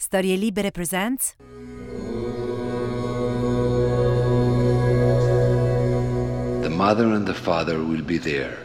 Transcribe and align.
Storie 0.00 0.36
Libere 0.36 0.70
presents 0.70 1.34
The 6.62 6.70
mother 6.70 7.06
and 7.06 7.26
the 7.26 7.34
father 7.34 7.82
will 7.82 8.02
be 8.02 8.16
there. 8.16 8.56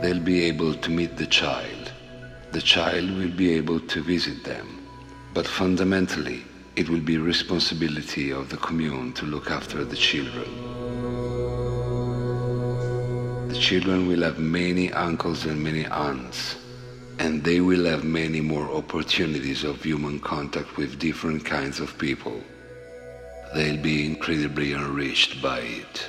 They'll 0.00 0.18
be 0.18 0.44
able 0.44 0.72
to 0.72 0.90
meet 0.90 1.18
the 1.18 1.26
child. 1.26 1.92
The 2.52 2.62
child 2.62 3.10
will 3.10 3.28
be 3.28 3.52
able 3.52 3.80
to 3.80 4.02
visit 4.02 4.44
them. 4.44 4.66
But 5.34 5.46
fundamentally, 5.46 6.42
it 6.74 6.88
will 6.88 7.02
be 7.02 7.18
responsibility 7.18 8.30
of 8.30 8.48
the 8.48 8.56
commune 8.56 9.12
to 9.12 9.26
look 9.26 9.50
after 9.50 9.84
the 9.84 9.96
children. 9.96 10.48
The 13.48 13.58
children 13.58 14.08
will 14.08 14.22
have 14.22 14.38
many 14.38 14.90
uncles 14.90 15.44
and 15.44 15.62
many 15.62 15.84
aunts, 15.84 16.56
and 17.22 17.44
they 17.44 17.60
will 17.60 17.84
have 17.84 18.02
many 18.02 18.40
more 18.40 18.68
opportunities 18.72 19.62
of 19.62 19.80
human 19.80 20.18
contact 20.18 20.76
with 20.76 20.98
different 20.98 21.44
kinds 21.44 21.78
of 21.78 21.96
people. 21.96 22.42
They'll 23.54 23.80
be 23.80 24.04
incredibly 24.04 24.72
enriched 24.72 25.40
by 25.40 25.60
it. 25.60 26.04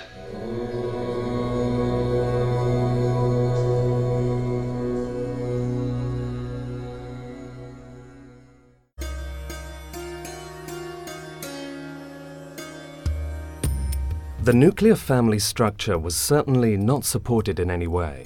The 14.42 14.54
nuclear 14.54 14.96
family 14.96 15.38
structure 15.38 16.00
was 16.00 16.16
certainly 16.16 16.76
not 16.76 17.06
supported 17.06 17.60
in 17.60 17.70
any 17.70 17.88
way. 17.88 18.26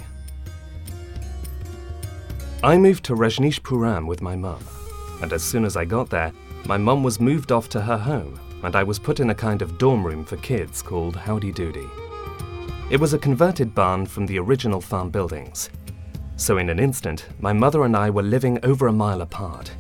I 2.68 2.78
moved 2.78 3.06
to 3.06 3.16
Rajneeshpuram 3.16 4.06
with 4.08 4.22
my 4.22 4.36
mum, 4.36 4.60
and 5.22 5.32
as 5.32 5.42
soon 5.42 5.64
as 5.64 5.78
I 5.78 5.86
got 5.86 6.10
there, 6.10 6.34
my 6.66 6.76
mum 6.76 7.02
was 7.02 7.18
moved 7.18 7.54
off 7.54 7.70
to 7.70 7.80
her 7.80 7.98
home, 7.98 8.38
and 8.62 8.76
I 8.76 8.84
was 8.84 9.00
put 9.00 9.22
in 9.22 9.30
a 9.30 9.34
kind 9.34 9.62
of 9.62 9.78
dorm 9.78 10.06
room 10.06 10.26
for 10.26 10.36
kids 10.36 10.82
called 10.82 11.16
Howdy 11.16 11.54
Doody. 11.54 11.88
It 12.90 13.00
was 13.00 13.14
a 13.14 13.20
converted 13.20 13.74
barn 13.74 14.06
from 14.06 14.26
the 14.26 14.38
original 14.38 14.82
farm 14.82 15.12
buildings. 15.12 15.70
So 16.36 16.58
in 16.58 16.70
an 16.70 16.78
instant, 16.78 17.28
my 17.40 17.54
mother 17.54 17.86
and 17.86 17.96
I 17.96 18.10
were 18.10 18.22
living 18.22 18.60
over 18.64 18.88
a 18.88 18.92
mile 18.92 19.22
apart. 19.22 19.72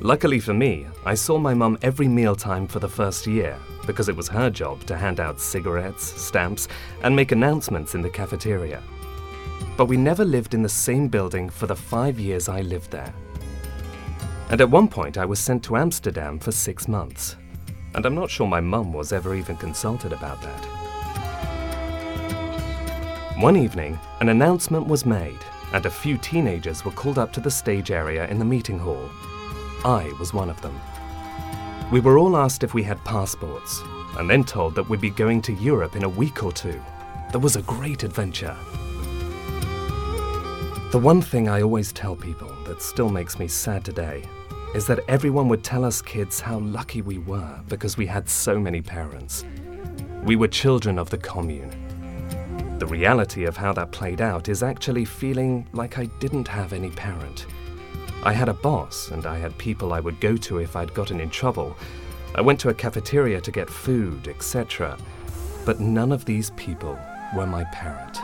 Luckily 0.00 0.40
for 0.40 0.54
me, 0.54 0.88
I 1.04 1.14
saw 1.14 1.38
my 1.38 1.54
mum 1.54 1.78
every 1.82 2.08
mealtime 2.08 2.66
for 2.66 2.80
the 2.80 2.88
first 2.88 3.28
year 3.28 3.56
because 3.86 4.08
it 4.08 4.16
was 4.16 4.26
her 4.26 4.50
job 4.50 4.82
to 4.86 4.96
hand 4.96 5.20
out 5.20 5.38
cigarettes, 5.38 6.20
stamps, 6.20 6.66
and 7.04 7.14
make 7.14 7.30
announcements 7.30 7.94
in 7.94 8.02
the 8.02 8.10
cafeteria. 8.10 8.82
But 9.76 9.86
we 9.86 9.96
never 9.96 10.24
lived 10.24 10.54
in 10.54 10.62
the 10.62 10.68
same 10.68 11.08
building 11.08 11.50
for 11.50 11.66
the 11.66 11.76
five 11.76 12.18
years 12.18 12.48
I 12.48 12.62
lived 12.62 12.90
there. 12.90 13.12
And 14.48 14.60
at 14.60 14.70
one 14.70 14.88
point, 14.88 15.18
I 15.18 15.26
was 15.26 15.38
sent 15.38 15.62
to 15.64 15.76
Amsterdam 15.76 16.38
for 16.38 16.52
six 16.52 16.88
months. 16.88 17.36
And 17.94 18.06
I'm 18.06 18.14
not 18.14 18.30
sure 18.30 18.46
my 18.46 18.60
mum 18.60 18.92
was 18.92 19.12
ever 19.12 19.34
even 19.34 19.56
consulted 19.56 20.12
about 20.12 20.40
that. 20.42 20.64
One 23.38 23.56
evening, 23.56 23.98
an 24.20 24.30
announcement 24.30 24.86
was 24.86 25.04
made, 25.04 25.38
and 25.74 25.84
a 25.84 25.90
few 25.90 26.16
teenagers 26.16 26.84
were 26.84 26.92
called 26.92 27.18
up 27.18 27.32
to 27.34 27.40
the 27.40 27.50
stage 27.50 27.90
area 27.90 28.26
in 28.28 28.38
the 28.38 28.44
meeting 28.44 28.78
hall. 28.78 29.10
I 29.84 30.10
was 30.18 30.32
one 30.32 30.48
of 30.48 30.60
them. 30.62 30.80
We 31.92 32.00
were 32.00 32.18
all 32.18 32.36
asked 32.36 32.64
if 32.64 32.72
we 32.72 32.82
had 32.82 33.04
passports, 33.04 33.82
and 34.16 34.30
then 34.30 34.42
told 34.42 34.74
that 34.74 34.88
we'd 34.88 35.02
be 35.02 35.10
going 35.10 35.42
to 35.42 35.52
Europe 35.52 35.96
in 35.96 36.04
a 36.04 36.08
week 36.08 36.42
or 36.42 36.52
two. 36.52 36.80
That 37.32 37.40
was 37.40 37.56
a 37.56 37.62
great 37.62 38.04
adventure. 38.04 38.56
The 40.96 41.02
one 41.02 41.20
thing 41.20 41.46
I 41.46 41.60
always 41.60 41.92
tell 41.92 42.16
people 42.16 42.50
that 42.64 42.80
still 42.80 43.10
makes 43.10 43.38
me 43.38 43.48
sad 43.48 43.84
today 43.84 44.22
is 44.74 44.86
that 44.86 45.04
everyone 45.08 45.46
would 45.50 45.62
tell 45.62 45.84
us 45.84 46.00
kids 46.00 46.40
how 46.40 46.58
lucky 46.60 47.02
we 47.02 47.18
were 47.18 47.60
because 47.68 47.98
we 47.98 48.06
had 48.06 48.26
so 48.30 48.58
many 48.58 48.80
parents. 48.80 49.44
We 50.22 50.36
were 50.36 50.48
children 50.48 50.98
of 50.98 51.10
the 51.10 51.18
commune. 51.18 51.68
The 52.78 52.86
reality 52.86 53.44
of 53.44 53.58
how 53.58 53.74
that 53.74 53.92
played 53.92 54.22
out 54.22 54.48
is 54.48 54.62
actually 54.62 55.04
feeling 55.04 55.68
like 55.74 55.98
I 55.98 56.06
didn't 56.18 56.48
have 56.48 56.72
any 56.72 56.88
parent. 56.88 57.44
I 58.22 58.32
had 58.32 58.48
a 58.48 58.54
boss, 58.54 59.10
and 59.10 59.26
I 59.26 59.36
had 59.36 59.58
people 59.58 59.92
I 59.92 60.00
would 60.00 60.18
go 60.18 60.34
to 60.38 60.60
if 60.60 60.76
I'd 60.76 60.94
gotten 60.94 61.20
in 61.20 61.28
trouble. 61.28 61.76
I 62.34 62.40
went 62.40 62.58
to 62.60 62.70
a 62.70 62.74
cafeteria 62.74 63.42
to 63.42 63.50
get 63.50 63.68
food, 63.68 64.28
etc. 64.28 64.96
But 65.66 65.78
none 65.78 66.10
of 66.10 66.24
these 66.24 66.52
people 66.52 66.98
were 67.36 67.46
my 67.46 67.64
parent. 67.64 68.18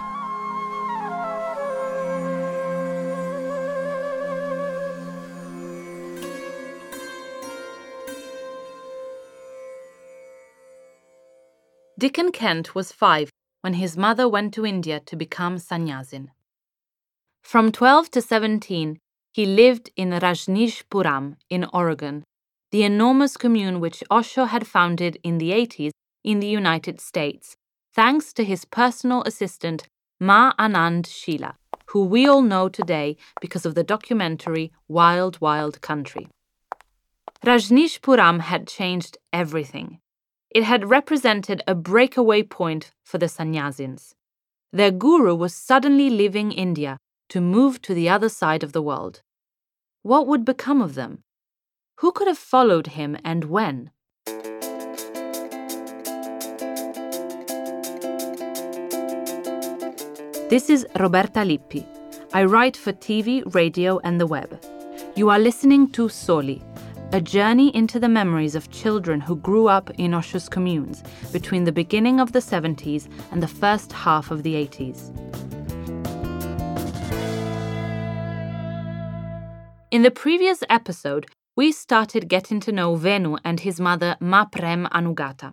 Dickon 12.02 12.32
Kent 12.32 12.74
was 12.74 12.90
five 12.90 13.30
when 13.60 13.74
his 13.74 13.96
mother 13.96 14.28
went 14.28 14.52
to 14.54 14.66
India 14.66 14.98
to 15.06 15.14
become 15.14 15.56
sannyasin. 15.56 16.32
From 17.44 17.70
12 17.70 18.10
to 18.10 18.20
17, 18.20 18.98
he 19.32 19.46
lived 19.46 19.88
in 19.94 20.10
Rajneeshpuram 20.10 21.36
in 21.48 21.64
Oregon, 21.72 22.24
the 22.72 22.82
enormous 22.82 23.36
commune 23.36 23.78
which 23.78 24.02
Osho 24.10 24.46
had 24.46 24.66
founded 24.66 25.16
in 25.22 25.38
the 25.38 25.52
80s 25.52 25.92
in 26.24 26.40
the 26.40 26.48
United 26.48 27.00
States, 27.00 27.54
thanks 27.94 28.32
to 28.32 28.42
his 28.42 28.64
personal 28.64 29.22
assistant, 29.22 29.86
Ma 30.18 30.54
Anand 30.58 31.04
Sheela, 31.06 31.54
who 31.90 32.04
we 32.04 32.26
all 32.26 32.42
know 32.42 32.68
today 32.68 33.16
because 33.40 33.64
of 33.64 33.76
the 33.76 33.84
documentary 33.84 34.72
Wild 34.88 35.40
Wild 35.40 35.80
Country. 35.80 36.26
Rajneeshpuram 37.46 38.40
had 38.40 38.66
changed 38.66 39.18
everything. 39.32 40.00
It 40.54 40.64
had 40.64 40.90
represented 40.90 41.62
a 41.66 41.74
breakaway 41.74 42.42
point 42.42 42.92
for 43.02 43.16
the 43.16 43.24
sannyasins. 43.26 44.12
Their 44.70 44.90
guru 44.90 45.34
was 45.34 45.54
suddenly 45.54 46.10
leaving 46.10 46.52
India 46.52 46.98
to 47.30 47.40
move 47.40 47.80
to 47.82 47.94
the 47.94 48.10
other 48.10 48.28
side 48.28 48.62
of 48.62 48.72
the 48.72 48.82
world. 48.82 49.22
What 50.02 50.26
would 50.26 50.44
become 50.44 50.82
of 50.82 50.94
them? 50.94 51.22
Who 52.00 52.12
could 52.12 52.28
have 52.28 52.36
followed 52.36 52.88
him 52.88 53.16
and 53.24 53.44
when? 53.44 53.92
This 60.50 60.68
is 60.68 60.86
Roberta 61.00 61.46
Lippi. 61.46 61.86
I 62.34 62.44
write 62.44 62.76
for 62.76 62.92
TV, 62.92 63.42
radio, 63.54 64.00
and 64.04 64.20
the 64.20 64.26
web. 64.26 64.62
You 65.16 65.30
are 65.30 65.38
listening 65.38 65.90
to 65.92 66.10
Soli, 66.10 66.62
a 67.14 67.20
journey 67.20 67.68
into 67.76 68.00
the 68.00 68.08
memories 68.08 68.54
of 68.54 68.70
children 68.70 69.20
who 69.20 69.36
grew 69.36 69.68
up 69.68 69.90
in 69.98 70.14
Osho's 70.14 70.48
communes 70.48 71.02
between 71.30 71.64
the 71.64 71.72
beginning 71.72 72.18
of 72.18 72.32
the 72.32 72.38
70s 72.38 73.06
and 73.30 73.42
the 73.42 73.48
first 73.48 73.92
half 73.92 74.30
of 74.30 74.42
the 74.42 74.54
80s. 74.54 75.10
In 79.90 80.00
the 80.00 80.10
previous 80.10 80.62
episode, 80.70 81.26
we 81.54 81.70
started 81.70 82.30
getting 82.30 82.60
to 82.60 82.72
know 82.72 82.94
Venu 82.94 83.36
and 83.44 83.60
his 83.60 83.78
mother 83.78 84.16
Maprem 84.18 84.88
Anugatha. 84.90 85.52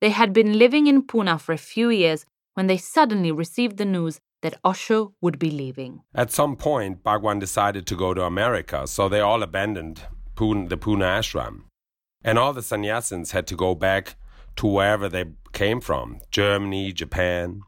They 0.00 0.10
had 0.10 0.32
been 0.32 0.58
living 0.58 0.88
in 0.88 1.04
Pune 1.04 1.40
for 1.40 1.52
a 1.52 1.58
few 1.58 1.90
years 1.90 2.26
when 2.54 2.66
they 2.66 2.76
suddenly 2.76 3.30
received 3.30 3.76
the 3.76 3.84
news 3.84 4.18
that 4.42 4.58
Osho 4.64 5.12
would 5.20 5.38
be 5.38 5.52
leaving. 5.52 6.00
At 6.16 6.32
some 6.32 6.56
point, 6.56 7.04
Bhagwan 7.04 7.38
decided 7.38 7.86
to 7.86 7.94
go 7.94 8.12
to 8.12 8.24
America, 8.24 8.88
so 8.88 9.08
they 9.08 9.20
all 9.20 9.44
abandoned 9.44 10.00
Pune, 10.40 10.70
the 10.70 10.78
Pune 10.78 11.02
ashram. 11.02 11.64
And 12.24 12.38
all 12.38 12.54
the 12.54 12.62
sannyasins 12.62 13.32
had 13.32 13.46
to 13.48 13.54
go 13.54 13.74
back 13.74 14.16
to 14.56 14.66
wherever 14.66 15.06
they 15.06 15.26
came 15.52 15.82
from 15.82 16.20
Germany, 16.30 16.92
Japan. 16.92 17.60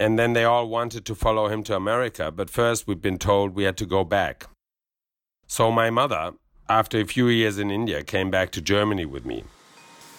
And 0.00 0.18
then 0.18 0.32
they 0.32 0.44
all 0.44 0.68
wanted 0.68 1.04
to 1.04 1.14
follow 1.14 1.46
him 1.46 1.62
to 1.64 1.76
America, 1.76 2.32
but 2.32 2.50
first 2.50 2.88
we'd 2.88 3.00
been 3.00 3.18
told 3.18 3.54
we 3.54 3.64
had 3.64 3.76
to 3.76 3.86
go 3.86 4.02
back. 4.02 4.48
So 5.46 5.70
my 5.70 5.90
mother, 5.90 6.32
after 6.68 6.98
a 6.98 7.04
few 7.04 7.28
years 7.28 7.56
in 7.58 7.70
India, 7.70 8.02
came 8.02 8.30
back 8.32 8.50
to 8.52 8.60
Germany 8.60 9.04
with 9.04 9.24
me. 9.24 9.44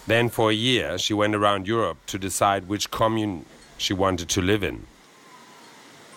Then 0.07 0.29
for 0.29 0.51
a 0.51 0.61
year, 0.69 0.97
she 0.97 1.13
went 1.13 1.35
around 1.35 1.67
Europe 1.67 1.97
to 2.07 2.17
decide 2.17 2.69
which 2.69 2.91
commune 2.91 3.45
she 3.77 3.93
wanted 3.93 4.29
to 4.29 4.41
live 4.41 4.63
in. 4.63 4.87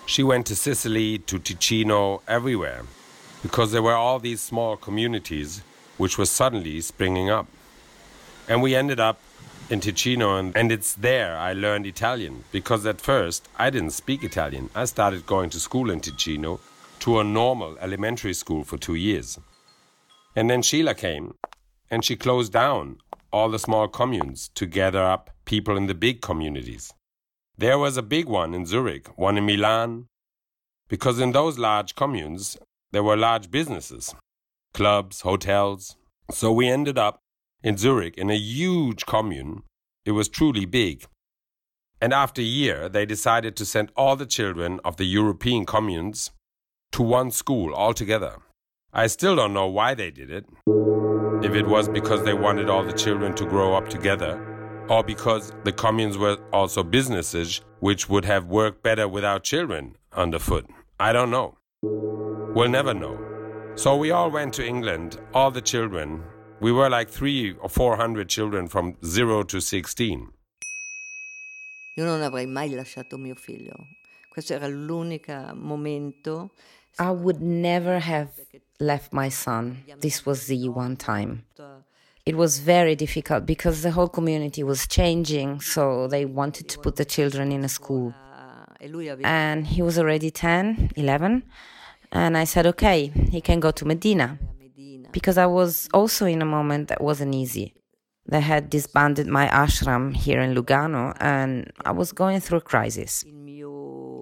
She 0.06 0.22
went 0.22 0.46
to 0.46 0.54
Sicily, 0.54 1.18
to 1.18 1.38
Ticino, 1.40 2.22
everywhere, 2.28 2.84
because 3.44 3.72
there 3.72 3.82
were 3.82 3.94
all 3.94 4.18
these 4.18 4.40
small 4.40 4.74
communities 4.74 5.62
which 5.98 6.16
were 6.16 6.24
suddenly 6.24 6.80
springing 6.80 7.28
up. 7.28 7.46
And 8.48 8.62
we 8.62 8.74
ended 8.74 8.98
up 8.98 9.20
in 9.68 9.80
Ticino, 9.80 10.40
and, 10.40 10.56
and 10.56 10.72
it's 10.72 10.94
there 10.94 11.36
I 11.36 11.52
learned 11.52 11.84
Italian, 11.84 12.44
because 12.52 12.86
at 12.86 13.02
first 13.02 13.46
I 13.58 13.68
didn't 13.68 13.90
speak 13.90 14.24
Italian. 14.24 14.70
I 14.74 14.86
started 14.86 15.26
going 15.26 15.50
to 15.50 15.60
school 15.60 15.90
in 15.90 16.00
Ticino, 16.00 16.58
to 17.00 17.20
a 17.20 17.24
normal 17.24 17.76
elementary 17.82 18.32
school 18.32 18.64
for 18.64 18.78
two 18.78 18.94
years. 18.94 19.38
And 20.34 20.48
then 20.48 20.62
Sheela 20.62 20.96
came, 20.96 21.34
and 21.90 22.02
she 22.02 22.16
closed 22.16 22.54
down 22.54 22.96
all 23.30 23.50
the 23.50 23.58
small 23.58 23.88
communes 23.88 24.48
to 24.54 24.64
gather 24.64 25.02
up 25.02 25.28
people 25.44 25.76
in 25.76 25.86
the 25.86 25.94
big 25.94 26.22
communities. 26.22 26.94
There 27.58 27.78
was 27.78 27.98
a 27.98 28.02
big 28.02 28.24
one 28.24 28.54
in 28.54 28.64
Zurich, 28.64 29.08
one 29.18 29.36
in 29.36 29.44
Milan, 29.44 30.06
because 30.88 31.20
in 31.20 31.32
those 31.32 31.58
large 31.58 31.94
communes 31.94 32.56
there 32.94 33.02
were 33.02 33.16
large 33.16 33.50
businesses, 33.50 34.14
clubs, 34.72 35.22
hotels. 35.22 35.96
So 36.30 36.52
we 36.52 36.68
ended 36.68 36.96
up 36.96 37.18
in 37.60 37.76
Zurich 37.76 38.16
in 38.16 38.30
a 38.30 38.36
huge 38.36 39.04
commune. 39.04 39.64
It 40.04 40.12
was 40.12 40.28
truly 40.28 40.64
big. 40.64 41.04
And 42.00 42.12
after 42.12 42.40
a 42.40 42.44
year, 42.44 42.88
they 42.88 43.04
decided 43.04 43.56
to 43.56 43.66
send 43.66 43.90
all 43.96 44.14
the 44.14 44.26
children 44.26 44.78
of 44.84 44.96
the 44.96 45.06
European 45.06 45.66
communes 45.66 46.30
to 46.92 47.02
one 47.02 47.32
school 47.32 47.74
altogether. 47.74 48.36
I 48.92 49.08
still 49.08 49.34
don't 49.34 49.54
know 49.54 49.66
why 49.66 49.94
they 49.94 50.12
did 50.12 50.30
it. 50.30 50.44
If 51.42 51.52
it 51.56 51.66
was 51.66 51.88
because 51.88 52.22
they 52.22 52.34
wanted 52.34 52.70
all 52.70 52.84
the 52.84 52.92
children 52.92 53.34
to 53.34 53.44
grow 53.44 53.74
up 53.74 53.88
together, 53.88 54.32
or 54.88 55.02
because 55.02 55.52
the 55.64 55.72
communes 55.72 56.16
were 56.16 56.38
also 56.52 56.84
businesses 56.84 57.60
which 57.80 58.08
would 58.08 58.24
have 58.24 58.46
worked 58.46 58.84
better 58.84 59.08
without 59.08 59.42
children 59.42 59.96
underfoot. 60.12 60.70
I 61.00 61.12
don't 61.12 61.32
know. 61.32 61.58
We'll 62.54 62.68
never 62.68 62.94
know. 62.94 63.18
So 63.74 63.96
we 63.96 64.12
all 64.12 64.30
went 64.30 64.54
to 64.54 64.64
England, 64.64 65.18
all 65.32 65.50
the 65.50 65.60
children. 65.60 66.22
We 66.60 66.70
were 66.70 66.88
like 66.88 67.10
three 67.10 67.56
or 67.60 67.68
four 67.68 67.96
hundred 67.96 68.28
children 68.28 68.68
from 68.68 68.94
zero 69.04 69.42
to 69.42 69.60
16. 69.60 70.28
Io 71.96 72.04
non 72.04 72.22
avrei 72.22 72.46
mai 72.46 72.70
lasciato 72.70 73.18
mio 73.18 73.34
figlio. 73.34 73.74
Questo 74.28 74.54
era 74.54 74.68
l'unico 74.68 75.52
momento. 75.54 76.50
I 77.00 77.10
would 77.10 77.40
never 77.40 77.98
have 77.98 78.30
left 78.78 79.12
my 79.12 79.28
son. 79.30 79.82
This 79.98 80.24
was 80.24 80.46
the 80.46 80.68
one 80.68 80.94
time. 80.94 81.44
It 82.24 82.36
was 82.36 82.60
very 82.60 82.94
difficult 82.94 83.46
because 83.46 83.82
the 83.82 83.90
whole 83.90 84.08
community 84.08 84.62
was 84.62 84.86
changing, 84.86 85.60
so 85.60 86.06
they 86.06 86.24
wanted 86.24 86.68
to 86.68 86.78
put 86.78 86.94
the 86.94 87.04
children 87.04 87.50
in 87.50 87.64
a 87.64 87.68
school. 87.68 88.14
And 89.24 89.66
he 89.66 89.82
was 89.82 89.98
already 89.98 90.30
10, 90.30 90.92
11. 90.94 91.42
And 92.14 92.36
I 92.36 92.44
said, 92.44 92.64
okay, 92.66 93.10
he 93.30 93.40
can 93.40 93.58
go 93.60 93.72
to 93.72 93.84
Medina. 93.84 94.38
Because 95.10 95.36
I 95.36 95.46
was 95.46 95.88
also 95.92 96.26
in 96.26 96.40
a 96.40 96.44
moment 96.44 96.88
that 96.88 97.00
wasn't 97.02 97.34
easy. 97.34 97.74
They 98.26 98.40
had 98.40 98.70
disbanded 98.70 99.26
my 99.26 99.48
ashram 99.48 100.14
here 100.14 100.40
in 100.40 100.54
Lugano, 100.54 101.14
and 101.20 101.70
I 101.84 101.90
was 101.90 102.12
going 102.12 102.40
through 102.40 102.58
a 102.58 102.62
crisis. 102.62 103.24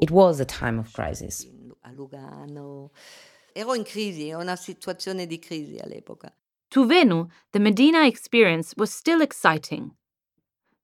It 0.01 0.11
was 0.11 0.41
a 0.41 0.45
time 0.45 0.79
of 0.79 0.93
crisis. 0.93 1.47
Ero 3.55 3.75
in 3.75 3.85
crisi, 3.85 4.33
una 4.33 4.57
situazione 4.57 5.27
di 5.27 5.39
crisi 5.39 5.79
all'epoca. 5.79 6.33
To 6.71 6.87
Venu, 6.87 7.29
the 7.53 7.61
Medina 7.61 8.07
experience 8.07 8.75
was 8.77 8.91
still 8.91 9.21
exciting. 9.21 9.93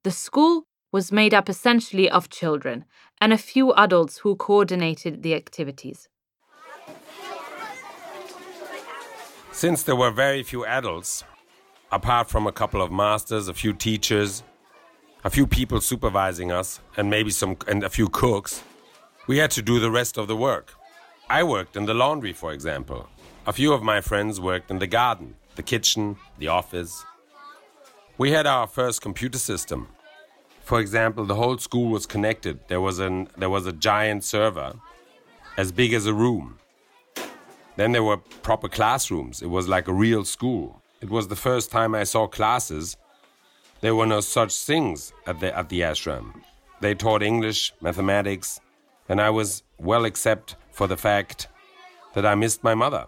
The 0.05 0.11
school 0.11 0.65
was 0.93 1.11
made 1.11 1.33
up 1.33 1.49
essentially 1.49 2.11
of 2.11 2.29
children 2.29 2.85
and 3.21 3.33
a 3.33 3.39
few 3.39 3.73
adults 3.73 4.19
who 4.19 4.37
coordinated 4.37 5.23
the 5.23 5.35
activities. 5.35 6.09
Since 9.59 9.83
there 9.83 9.97
were 9.97 10.13
very 10.13 10.45
few 10.45 10.65
adults, 10.65 11.25
apart 11.91 12.31
from 12.31 12.47
a 12.47 12.53
couple 12.53 12.81
of 12.81 12.93
masters, 12.93 13.49
a 13.49 13.53
few 13.53 13.73
teachers, 13.73 14.45
a 15.25 15.31
few 15.31 15.49
people 15.49 15.81
supervising 15.81 16.53
us, 16.53 16.79
and 16.97 17.11
maybe 17.11 17.33
some 17.33 17.57
and 17.67 17.83
a 17.83 17.91
few 17.91 18.09
cooks, 18.09 18.63
we 19.27 19.39
had 19.39 19.51
to 19.51 19.61
do 19.61 19.81
the 19.81 19.91
rest 19.91 20.17
of 20.17 20.29
the 20.29 20.37
work. 20.37 20.75
I 21.29 21.43
worked 21.43 21.77
in 21.77 21.87
the 21.87 21.93
laundry, 21.93 22.33
for 22.33 22.53
example. 22.53 23.09
A 23.49 23.53
few 23.53 23.73
of 23.73 23.83
my 23.83 24.01
friends 24.01 24.41
worked 24.41 24.71
in 24.71 24.79
the 24.79 24.87
garden, 24.87 25.35
the 25.57 25.65
kitchen, 25.65 26.19
the 26.39 26.47
office. 26.47 27.05
We 28.17 28.31
had 28.31 28.47
our 28.47 28.69
first 28.69 29.03
computer 29.03 29.39
system. 29.39 29.89
For 30.63 30.79
example, 30.79 31.25
the 31.25 31.35
whole 31.35 31.59
school 31.59 31.89
was 31.89 32.07
connected. 32.07 32.61
There 32.69 32.81
was 32.81 33.01
an 33.01 33.27
there 33.37 33.51
was 33.51 33.67
a 33.67 33.73
giant 33.73 34.23
server 34.23 34.75
as 35.57 35.73
big 35.73 35.95
as 35.95 36.07
a 36.07 36.15
room. 36.15 36.61
Then 37.79 37.93
there 37.93 38.03
were 38.03 38.17
proper 38.17 38.69
classrooms. 38.69 39.41
It 39.41 39.51
was 39.51 39.69
like 39.69 39.87
a 39.87 39.93
real 39.93 40.25
school. 40.25 40.83
It 41.01 41.11
was 41.11 41.29
the 41.29 41.37
first 41.37 41.71
time 41.71 41.95
I 41.95 42.03
saw 42.03 42.27
classes. 42.27 42.97
There 43.83 43.95
were 43.95 44.05
no 44.05 44.21
such 44.21 44.53
things 44.71 45.13
at 45.29 45.39
the 45.39 45.57
at 45.57 45.69
the 45.69 45.83
ashram. 45.83 46.43
They 46.81 46.97
taught 46.97 47.23
English, 47.23 47.73
mathematics, 47.81 48.59
and 49.09 49.21
I 49.21 49.31
was 49.31 49.63
well 49.79 50.05
except 50.05 50.57
for 50.73 50.89
the 50.89 50.97
fact 50.97 51.47
that 52.15 52.27
I 52.27 52.35
missed 52.35 52.65
my 52.65 52.75
mother. 52.75 53.07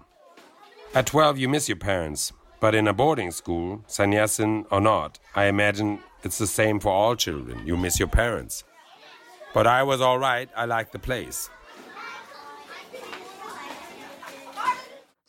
At 0.94 1.06
12, 1.06 1.38
you 1.38 1.48
miss 1.48 1.68
your 1.68 1.82
parents, 1.90 2.32
but 2.60 2.76
in 2.76 2.86
a 2.86 2.92
boarding 2.92 3.32
school, 3.32 3.82
sannyasin 3.88 4.66
or 4.70 4.80
not, 4.80 5.18
I 5.34 5.46
imagine 5.46 5.98
it's 6.22 6.38
the 6.38 6.46
same 6.46 6.78
for 6.78 6.92
all 6.92 7.16
children. 7.16 7.66
You 7.66 7.76
miss 7.76 7.98
your 7.98 8.12
parents. 8.22 8.62
But 9.52 9.66
I 9.66 9.82
was 9.82 10.00
all 10.00 10.20
right, 10.20 10.48
I 10.54 10.66
liked 10.66 10.92
the 10.92 11.00
place. 11.00 11.50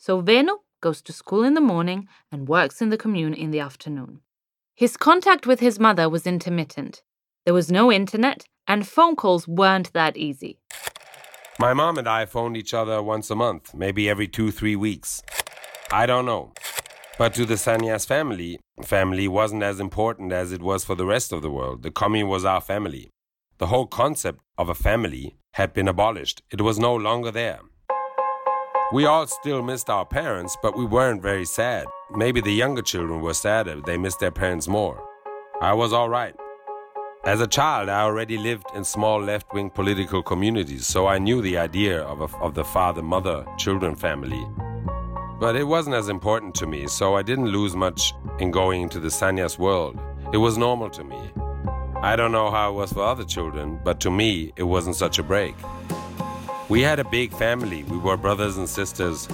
So 0.04 0.20
Venu 0.20 0.58
goes 0.80 1.00
to 1.02 1.12
school 1.12 1.44
in 1.44 1.54
the 1.54 1.60
morning 1.60 2.08
and 2.32 2.48
works 2.48 2.82
in 2.82 2.88
the 2.88 2.96
commune 2.96 3.34
in 3.34 3.52
the 3.52 3.60
afternoon. 3.60 4.18
His 4.74 4.96
contact 4.96 5.46
with 5.46 5.60
his 5.60 5.78
mother 5.78 6.08
was 6.08 6.26
intermittent. 6.26 7.02
There 7.44 7.54
was 7.54 7.70
no 7.70 7.92
internet, 7.92 8.42
and 8.66 8.84
phone 8.84 9.14
calls 9.14 9.46
weren't 9.46 9.92
that 9.92 10.16
easy. 10.16 10.58
My 11.60 11.72
mom 11.72 11.98
and 11.98 12.08
I 12.08 12.26
phoned 12.26 12.56
each 12.56 12.74
other 12.74 13.00
once 13.00 13.30
a 13.30 13.36
month, 13.36 13.74
maybe 13.74 14.10
every 14.10 14.26
two, 14.26 14.50
three 14.50 14.74
weeks. 14.74 15.22
I 15.92 16.06
don't 16.06 16.26
know. 16.26 16.52
But 17.16 17.32
to 17.34 17.46
the 17.46 17.54
Sannyas 17.54 18.04
family, 18.04 18.58
family 18.82 19.28
wasn't 19.28 19.62
as 19.62 19.78
important 19.78 20.32
as 20.32 20.50
it 20.50 20.62
was 20.62 20.84
for 20.84 20.96
the 20.96 21.06
rest 21.06 21.30
of 21.32 21.42
the 21.42 21.50
world. 21.52 21.84
The 21.84 21.92
commune 21.92 22.26
was 22.26 22.44
our 22.44 22.60
family. 22.60 23.08
The 23.58 23.68
whole 23.68 23.86
concept 23.86 24.40
of 24.58 24.68
a 24.68 24.74
family 24.74 25.36
had 25.52 25.72
been 25.72 25.86
abolished. 25.86 26.42
It 26.50 26.60
was 26.60 26.76
no 26.76 26.92
longer 26.92 27.30
there. 27.30 27.60
We 28.92 29.06
all 29.06 29.26
still 29.26 29.62
missed 29.62 29.88
our 29.88 30.04
parents, 30.04 30.54
but 30.62 30.76
we 30.76 30.84
weren't 30.84 31.22
very 31.22 31.46
sad. 31.46 31.86
Maybe 32.14 32.42
the 32.42 32.52
younger 32.52 32.82
children 32.82 33.22
were 33.22 33.32
sadder, 33.32 33.80
they 33.80 33.96
missed 33.96 34.20
their 34.20 34.30
parents 34.30 34.68
more. 34.68 35.02
I 35.62 35.72
was 35.72 35.94
all 35.94 36.10
right. 36.10 36.34
As 37.24 37.40
a 37.40 37.46
child, 37.46 37.88
I 37.88 38.02
already 38.02 38.36
lived 38.36 38.66
in 38.74 38.84
small 38.84 39.18
left 39.18 39.50
wing 39.54 39.70
political 39.70 40.22
communities, 40.22 40.86
so 40.86 41.06
I 41.06 41.18
knew 41.18 41.40
the 41.40 41.56
idea 41.56 42.02
of, 42.02 42.20
a, 42.20 42.36
of 42.36 42.52
the 42.52 42.64
father 42.64 43.00
mother 43.00 43.46
children 43.56 43.96
family. 43.96 44.46
But 45.40 45.56
it 45.56 45.64
wasn't 45.64 45.96
as 45.96 46.10
important 46.10 46.54
to 46.56 46.66
me, 46.66 46.86
so 46.86 47.14
I 47.14 47.22
didn't 47.22 47.48
lose 47.48 47.74
much 47.74 48.12
in 48.40 48.50
going 48.50 48.82
into 48.82 49.00
the 49.00 49.08
sannyas 49.08 49.58
world. 49.58 49.98
It 50.34 50.36
was 50.38 50.58
normal 50.58 50.90
to 50.90 51.02
me. 51.02 51.30
I 52.02 52.14
don't 52.14 52.32
know 52.32 52.50
how 52.50 52.72
it 52.72 52.74
was 52.74 52.92
for 52.92 53.04
other 53.04 53.24
children, 53.24 53.80
but 53.82 54.00
to 54.00 54.10
me, 54.10 54.52
it 54.56 54.64
wasn't 54.64 54.96
such 54.96 55.18
a 55.18 55.22
break. 55.22 55.54
We 56.72 56.80
had 56.80 56.98
a 56.98 57.04
big 57.04 57.34
family. 57.34 57.82
We 57.82 57.98
were 57.98 58.16
brothers 58.16 58.56
and 58.56 58.66
sisters. 58.66 59.28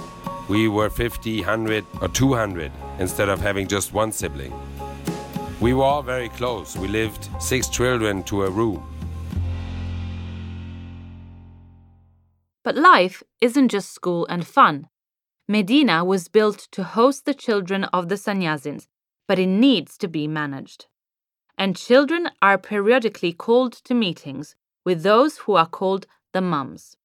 We 0.49 0.67
were 0.67 0.89
50, 0.89 1.37
100, 1.39 1.85
or 2.01 2.09
200 2.09 2.69
instead 2.99 3.29
of 3.29 3.39
having 3.39 3.65
just 3.65 3.93
one 3.93 4.11
sibling. 4.11 4.53
We 5.61 5.73
were 5.73 5.85
all 5.85 6.03
very 6.03 6.27
close. 6.27 6.75
We 6.75 6.89
lived 6.89 7.29
six 7.39 7.69
children 7.69 8.23
to 8.23 8.43
a 8.43 8.49
room. 8.49 8.83
But 12.65 12.75
life 12.75 13.23
isn't 13.39 13.69
just 13.69 13.93
school 13.93 14.27
and 14.27 14.45
fun. 14.45 14.89
Medina 15.47 16.03
was 16.03 16.27
built 16.27 16.67
to 16.73 16.83
host 16.83 17.23
the 17.23 17.33
children 17.33 17.85
of 17.85 18.09
the 18.09 18.15
sannyasins, 18.15 18.87
but 19.29 19.39
it 19.39 19.47
needs 19.47 19.97
to 19.99 20.09
be 20.09 20.27
managed. 20.27 20.87
And 21.57 21.77
children 21.77 22.31
are 22.41 22.57
periodically 22.57 23.31
called 23.31 23.71
to 23.85 23.93
meetings 23.93 24.57
with 24.83 25.03
those 25.03 25.37
who 25.37 25.55
are 25.55 25.67
called 25.67 26.05
the 26.33 26.41
mums. 26.41 26.97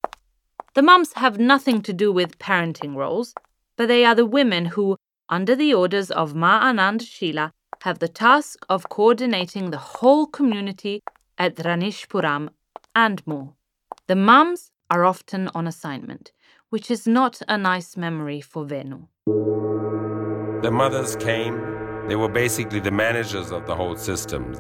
The 0.75 0.83
mums 0.83 1.13
have 1.13 1.39
nothing 1.39 1.83
to 1.83 1.93
do 1.93 2.11
with 2.11 2.41
parenting 2.41 2.97
roles, 2.97 3.33
but 3.77 3.87
they 3.87 4.05
are 4.05 4.17
the 4.17 4.27
women 4.27 4.65
who, 4.67 4.97
under 5.29 5.55
the 5.55 5.73
orders 5.73 6.11
of 6.11 6.35
Ma 6.35 6.63
Anand 6.65 7.03
Sheela, 7.03 7.53
have 7.83 8.01
the 8.01 8.09
task 8.09 8.67
of 8.69 8.89
coordinating 8.89 9.71
the 9.71 9.79
whole 9.79 10.27
community 10.27 11.01
at 11.39 11.55
Rajneeshpuram 11.55 12.49
and 12.97 13.25
more. 13.25 13.55
The 14.09 14.17
mums 14.17 14.73
are 14.91 15.05
often 15.05 15.49
on 15.55 15.69
assignment, 15.69 16.33
which 16.71 16.91
is 16.91 17.07
not 17.07 17.41
a 17.49 17.57
nice 17.57 17.97
memory 17.97 18.41
for 18.41 18.65
Venu. 18.65 19.07
The 19.27 20.73
mothers 20.73 21.15
came, 21.17 21.55
they 22.09 22.17
were 22.17 22.29
basically 22.29 22.81
the 22.81 22.91
managers 22.91 23.53
of 23.53 23.67
the 23.67 23.77
whole 23.77 23.97
systems. 23.97 24.59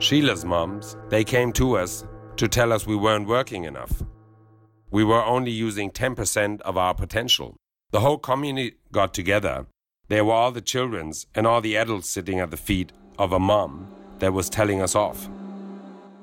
Sheela's 0.00 0.44
moms, 0.44 0.98
they 1.08 1.24
came 1.24 1.50
to 1.52 1.78
us 1.78 2.04
to 2.36 2.46
tell 2.46 2.74
us 2.74 2.86
we 2.86 2.96
weren't 2.96 3.26
working 3.26 3.64
enough. 3.64 4.02
We 4.90 5.04
were 5.04 5.24
only 5.24 5.50
using 5.50 5.90
10% 5.90 6.60
of 6.62 6.76
our 6.76 6.94
potential. 6.94 7.56
The 7.92 8.00
whole 8.00 8.18
community 8.18 8.76
got 8.92 9.14
together 9.14 9.66
there 10.10 10.24
were 10.24 10.32
all 10.32 10.50
the 10.50 10.60
children's 10.60 11.28
and 11.36 11.46
all 11.46 11.60
the 11.60 11.76
adults 11.76 12.10
sitting 12.10 12.40
at 12.40 12.50
the 12.50 12.56
feet 12.56 12.92
of 13.16 13.32
a 13.32 13.38
mom 13.38 13.86
that 14.18 14.32
was 14.32 14.50
telling 14.50 14.82
us 14.82 14.96
off. 14.96 15.28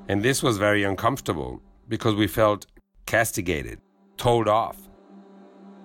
And 0.10 0.22
this 0.22 0.44
was 0.44 0.58
very 0.58 0.84
uncomfortable 0.84 1.62
because 1.88 2.14
we 2.14 2.28
felt 2.28 2.66
castigated, 3.06 3.80
told 4.18 4.50
off. 4.50 4.78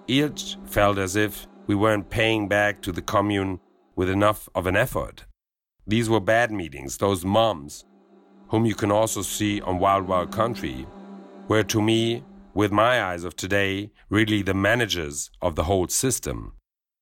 Each 0.08 0.56
felt 0.66 0.98
as 0.98 1.14
if 1.14 1.46
we 1.68 1.76
weren't 1.76 2.10
paying 2.10 2.48
back 2.48 2.82
to 2.82 2.90
the 2.90 3.02
commune 3.02 3.60
with 3.94 4.10
enough 4.10 4.48
of 4.56 4.66
an 4.66 4.76
effort. 4.76 5.24
These 5.86 6.10
were 6.10 6.18
bad 6.18 6.50
meetings, 6.50 6.98
those 6.98 7.24
moms, 7.24 7.84
whom 8.48 8.66
you 8.66 8.74
can 8.74 8.90
also 8.90 9.22
see 9.22 9.60
on 9.60 9.78
Wild 9.78 10.08
Wild 10.08 10.32
Country, 10.32 10.88
were 11.46 11.62
to 11.62 11.80
me, 11.80 12.24
with 12.54 12.72
my 12.72 13.02
eyes 13.02 13.24
of 13.24 13.36
today, 13.36 13.90
really 14.10 14.42
the 14.42 14.54
managers 14.54 15.30
of 15.40 15.54
the 15.54 15.64
whole 15.64 15.88
system 15.88 16.52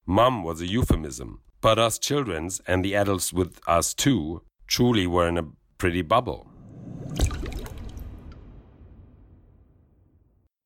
Mum 0.06 0.42
was 0.42 0.60
a 0.60 0.66
euphemism, 0.66 1.40
but 1.60 1.78
us 1.78 1.96
children's 1.96 2.60
and 2.66 2.84
the 2.84 2.96
adults 2.96 3.32
with 3.32 3.60
us 3.68 3.94
too 3.94 4.42
truly 4.66 5.06
were 5.06 5.28
in 5.28 5.38
a 5.38 5.46
pretty 5.78 6.02
bubble. 6.02 6.48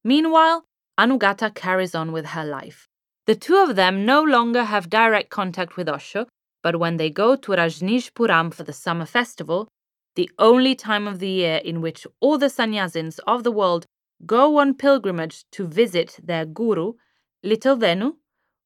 Meanwhile, 0.03 0.65
Anugatha 0.99 1.55
carries 1.55 1.95
on 1.95 2.11
with 2.13 2.27
her 2.27 2.45
life. 2.45 2.89
The 3.27 3.35
two 3.35 3.57
of 3.57 3.77
them 3.77 4.07
no 4.07 4.23
longer 4.23 4.65
have 4.65 4.89
direct 4.89 5.29
contact 5.29 5.77
with 5.77 5.91
Osho, 5.91 6.27
but 6.63 6.79
when 6.79 6.97
they 6.97 7.11
go 7.11 7.37
to 7.37 7.53
Rajneeshpuram 7.53 8.55
for 8.55 8.63
the 8.63 8.73
summer 8.73 9.05
festival, 9.05 9.69
the 10.15 10.31
only 10.39 10.75
time 10.75 11.07
of 11.07 11.19
the 11.19 11.29
year 11.29 11.57
in 11.57 11.83
which 11.83 12.07
all 12.21 12.39
the 12.39 12.47
sannyasins 12.47 13.19
of 13.27 13.45
the 13.45 13.53
world 13.53 13.85
go 14.27 14.59
on 14.59 14.75
pilgrimage 14.75 15.45
to 15.53 15.67
visit 15.67 16.19
their 16.23 16.45
guru, 16.45 16.95
little 17.43 17.77
Venu, 17.77 18.17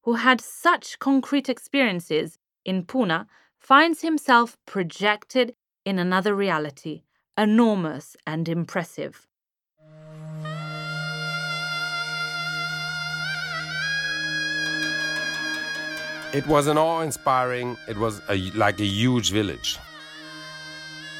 who 0.03 0.13
had 0.13 0.41
such 0.41 0.99
concrete 0.99 1.49
experiences 1.49 2.37
in 2.65 2.83
Pune, 2.85 3.25
finds 3.59 4.01
himself 4.01 4.57
projected 4.65 5.53
in 5.85 5.99
another 5.99 6.33
reality, 6.35 7.03
enormous 7.37 8.15
and 8.25 8.47
impressive. 8.47 9.27
It 16.31 16.45
was 16.45 16.67
an 16.67 16.77
awe-inspiring, 16.77 17.75
it 17.87 17.97
was 17.97 18.21
a, 18.29 18.37
like 18.51 18.79
a 18.79 18.85
huge 18.85 19.31
village. 19.31 19.79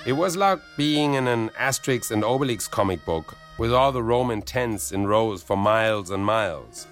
It 0.05 0.13
was 0.13 0.37
like 0.37 0.59
being 0.77 1.15
in 1.15 1.27
an 1.27 1.49
Asterix 1.49 2.11
and 2.11 2.23
Obelix 2.23 2.69
comic 2.69 3.03
book 3.05 3.35
with 3.59 3.73
all 3.73 3.91
the 3.91 4.01
Roman 4.01 4.41
tents 4.41 4.93
in 4.93 5.05
rows 5.05 5.43
for 5.43 5.57
miles 5.57 6.09
and 6.11 6.25
miles, 6.25 6.87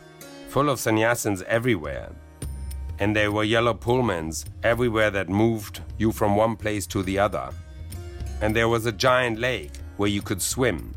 full 0.49 0.69
of 0.69 0.77
sannyasins 0.77 1.41
everywhere. 1.43 2.11
And 2.99 3.15
there 3.15 3.31
were 3.31 3.45
yellow 3.45 3.73
pullmans 3.73 4.43
everywhere 4.63 5.09
that 5.11 5.29
moved 5.29 5.79
you 5.97 6.11
from 6.11 6.35
one 6.35 6.57
place 6.57 6.85
to 6.87 7.03
the 7.03 7.19
other. 7.19 7.51
And 8.41 8.53
there 8.53 8.67
was 8.67 8.85
a 8.85 8.91
giant 8.91 9.39
lake 9.39 9.71
where 9.95 10.09
you 10.09 10.21
could 10.21 10.41
swim. 10.41 10.93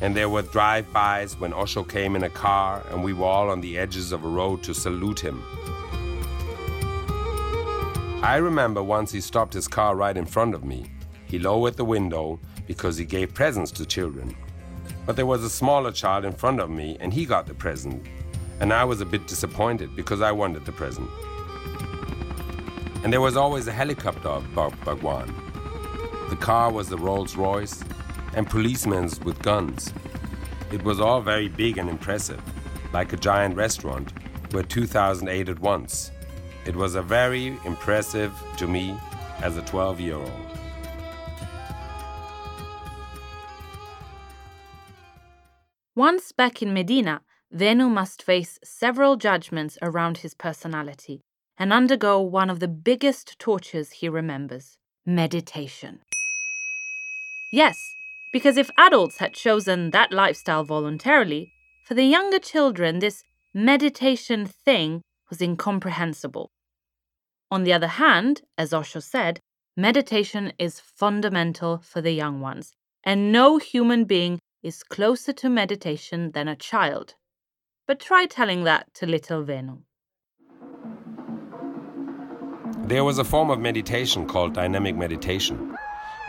And 0.00 0.14
there 0.14 0.28
were 0.28 0.42
drive-bys 0.42 1.36
when 1.40 1.52
Osho 1.52 1.82
came 1.82 2.14
in 2.14 2.22
a 2.22 2.30
car 2.30 2.84
and 2.90 3.02
we 3.02 3.12
were 3.12 3.26
all 3.26 3.50
on 3.50 3.60
the 3.60 3.76
edges 3.76 4.12
of 4.12 4.24
a 4.24 4.28
road 4.28 4.62
to 4.62 4.72
salute 4.72 5.18
him. 5.18 5.42
I 8.22 8.36
remember 8.36 8.84
once 8.84 9.10
he 9.10 9.20
stopped 9.20 9.54
his 9.54 9.66
car 9.66 9.96
right 9.96 10.16
in 10.16 10.26
front 10.26 10.54
of 10.54 10.62
me. 10.62 10.92
He 11.26 11.40
lowered 11.40 11.74
the 11.74 11.84
window 11.84 12.38
because 12.68 12.96
he 12.96 13.04
gave 13.04 13.34
presents 13.34 13.72
to 13.72 13.84
children. 13.84 14.36
But 15.08 15.16
there 15.16 15.24
was 15.24 15.42
a 15.42 15.48
smaller 15.48 15.90
child 15.90 16.26
in 16.26 16.34
front 16.34 16.60
of 16.60 16.68
me 16.68 16.98
and 17.00 17.14
he 17.14 17.24
got 17.24 17.46
the 17.46 17.54
present. 17.54 18.06
And 18.60 18.74
I 18.74 18.84
was 18.84 19.00
a 19.00 19.06
bit 19.06 19.26
disappointed 19.26 19.96
because 19.96 20.20
I 20.20 20.32
wanted 20.32 20.66
the 20.66 20.72
present. 20.72 21.08
And 23.02 23.10
there 23.10 23.22
was 23.22 23.34
always 23.34 23.66
a 23.68 23.72
helicopter 23.72 24.28
above 24.28 24.74
Bhagwan. 24.84 25.34
The 26.28 26.36
car 26.36 26.70
was 26.70 26.90
the 26.90 26.98
Rolls 26.98 27.36
Royce 27.36 27.82
and 28.34 28.50
policemen 28.50 29.08
with 29.24 29.40
guns. 29.40 29.94
It 30.70 30.82
was 30.82 31.00
all 31.00 31.22
very 31.22 31.48
big 31.48 31.78
and 31.78 31.88
impressive, 31.88 32.42
like 32.92 33.14
a 33.14 33.16
giant 33.16 33.56
restaurant 33.56 34.12
where 34.52 34.62
2,000 34.62 35.26
ate 35.26 35.48
at 35.48 35.58
once. 35.58 36.10
It 36.66 36.76
was 36.76 36.96
a 36.96 37.02
very 37.02 37.58
impressive 37.64 38.34
to 38.58 38.66
me 38.66 38.94
as 39.40 39.56
a 39.56 39.62
12 39.62 40.00
year 40.00 40.16
old. 40.16 40.47
Once 45.98 46.30
back 46.30 46.62
in 46.62 46.72
Medina, 46.72 47.22
Venu 47.50 47.88
must 47.88 48.22
face 48.22 48.60
several 48.62 49.16
judgments 49.16 49.76
around 49.82 50.18
his 50.18 50.32
personality 50.32 51.22
and 51.58 51.72
undergo 51.72 52.20
one 52.20 52.48
of 52.48 52.60
the 52.60 52.68
biggest 52.68 53.36
tortures 53.40 53.90
he 53.90 54.08
remembers 54.08 54.76
meditation. 55.04 55.98
Yes, 57.50 57.96
because 58.32 58.56
if 58.56 58.70
adults 58.78 59.18
had 59.18 59.34
chosen 59.34 59.90
that 59.90 60.12
lifestyle 60.12 60.62
voluntarily, 60.62 61.50
for 61.84 61.94
the 61.94 62.04
younger 62.04 62.38
children, 62.38 63.00
this 63.00 63.24
meditation 63.52 64.46
thing 64.46 65.02
was 65.28 65.42
incomprehensible. 65.42 66.48
On 67.50 67.64
the 67.64 67.72
other 67.72 67.88
hand, 67.88 68.42
as 68.56 68.72
Osho 68.72 69.00
said, 69.00 69.40
meditation 69.76 70.52
is 70.60 70.78
fundamental 70.78 71.78
for 71.78 72.00
the 72.00 72.12
young 72.12 72.40
ones, 72.40 72.72
and 73.02 73.32
no 73.32 73.58
human 73.58 74.04
being 74.04 74.38
is 74.62 74.82
closer 74.82 75.32
to 75.32 75.48
meditation 75.48 76.32
than 76.32 76.48
a 76.48 76.56
child. 76.56 77.14
But 77.86 78.00
try 78.00 78.26
telling 78.26 78.64
that 78.64 78.92
to 78.94 79.06
little 79.06 79.42
Venu. 79.42 79.82
There 82.86 83.04
was 83.04 83.18
a 83.18 83.24
form 83.24 83.50
of 83.50 83.58
meditation 83.58 84.26
called 84.26 84.54
dynamic 84.54 84.96
meditation. 84.96 85.76